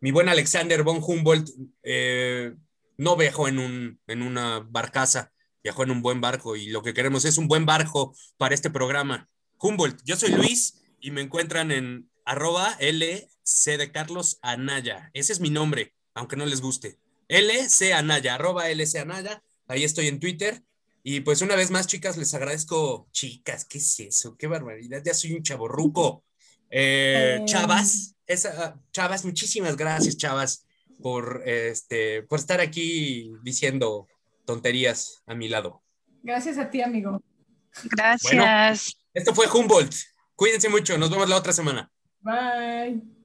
[0.00, 1.50] mi buen Alexander von Humboldt
[1.82, 2.54] eh,
[2.96, 6.94] no viajó en, un, en una barcaza, viajó en un buen barco y lo que
[6.94, 9.28] queremos es un buen barco para este programa.
[9.58, 15.10] Humboldt, yo soy Luis y me encuentran en arroba LC de Carlos Anaya.
[15.12, 16.98] Ese es mi nombre, aunque no les guste.
[17.28, 19.42] LC Anaya, arroba LC Anaya.
[19.66, 20.62] Ahí estoy en Twitter.
[21.08, 23.06] Y pues una vez más, chicas, les agradezco.
[23.12, 24.36] Chicas, ¿qué es eso?
[24.36, 25.00] ¡Qué barbaridad!
[25.04, 26.24] Ya soy un chaborruco.
[26.68, 27.44] Eh, Eh.
[27.44, 30.66] Chavas, esa, Chavas, muchísimas gracias, Chavas,
[31.00, 34.08] por, este, por estar aquí diciendo
[34.46, 35.80] tonterías a mi lado.
[36.24, 37.22] Gracias a ti, amigo.
[37.84, 38.96] Gracias.
[39.14, 39.94] Esto fue Humboldt.
[40.34, 40.98] Cuídense mucho.
[40.98, 41.88] Nos vemos la otra semana.
[42.20, 43.15] Bye.